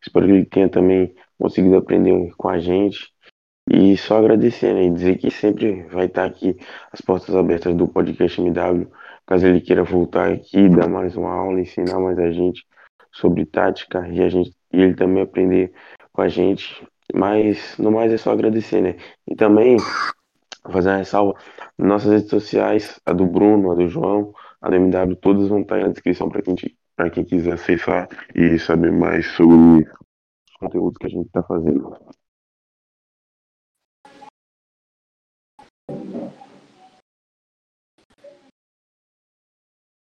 Espero 0.01 0.27
que 0.27 0.31
ele 0.31 0.45
tenha 0.45 0.69
também 0.69 1.15
conseguido 1.37 1.77
aprender 1.77 2.31
com 2.37 2.47
a 2.49 2.59
gente. 2.59 3.11
E 3.69 3.97
só 3.97 4.19
agradecer, 4.19 4.73
né? 4.73 4.83
E 4.85 4.91
dizer 4.91 5.17
que 5.17 5.31
sempre 5.31 5.83
vai 5.87 6.05
estar 6.05 6.25
aqui 6.25 6.55
as 6.91 7.01
portas 7.01 7.35
abertas 7.35 7.75
do 7.75 7.87
podcast 7.87 8.39
MW, 8.39 8.87
caso 9.25 9.47
ele 9.47 9.59
queira 9.61 9.83
voltar 9.83 10.31
aqui, 10.31 10.69
dar 10.69 10.87
mais 10.87 11.17
uma 11.17 11.33
aula, 11.33 11.59
ensinar 11.59 11.99
mais 11.99 12.19
a 12.19 12.31
gente 12.31 12.65
sobre 13.11 13.45
tática 13.45 14.07
e 14.09 14.21
a 14.21 14.29
gente 14.29 14.55
e 14.71 14.81
ele 14.81 14.93
também 14.93 15.23
aprender 15.23 15.73
com 16.13 16.21
a 16.21 16.27
gente. 16.27 16.85
Mas 17.13 17.77
no 17.77 17.91
mais 17.91 18.11
é 18.11 18.17
só 18.17 18.31
agradecer, 18.31 18.81
né? 18.81 18.95
E 19.27 19.35
também 19.35 19.77
fazer 20.71 20.89
uma 20.89 20.97
ressalva, 20.97 21.33
nossas 21.77 22.11
redes 22.11 22.29
sociais, 22.29 22.99
a 23.05 23.13
do 23.13 23.25
Bruno, 23.25 23.71
a 23.71 23.75
do 23.75 23.87
João, 23.87 24.33
a 24.61 24.69
do 24.69 24.75
MW, 24.75 25.15
todas 25.17 25.47
vão 25.47 25.61
estar 25.61 25.75
aí 25.75 25.83
na 25.83 25.89
descrição 25.89 26.29
para 26.29 26.41
quem, 26.41 26.55
quem 27.13 27.25
quiser 27.25 27.53
acessar 27.53 28.09
e 28.33 28.57
saber 28.59 28.91
mais 28.91 29.27
sobre 29.27 29.87
os 29.87 30.57
conteúdos 30.59 30.97
que 30.97 31.05
a 31.07 31.09
gente 31.09 31.27
está 31.27 31.43
fazendo. 31.43 31.95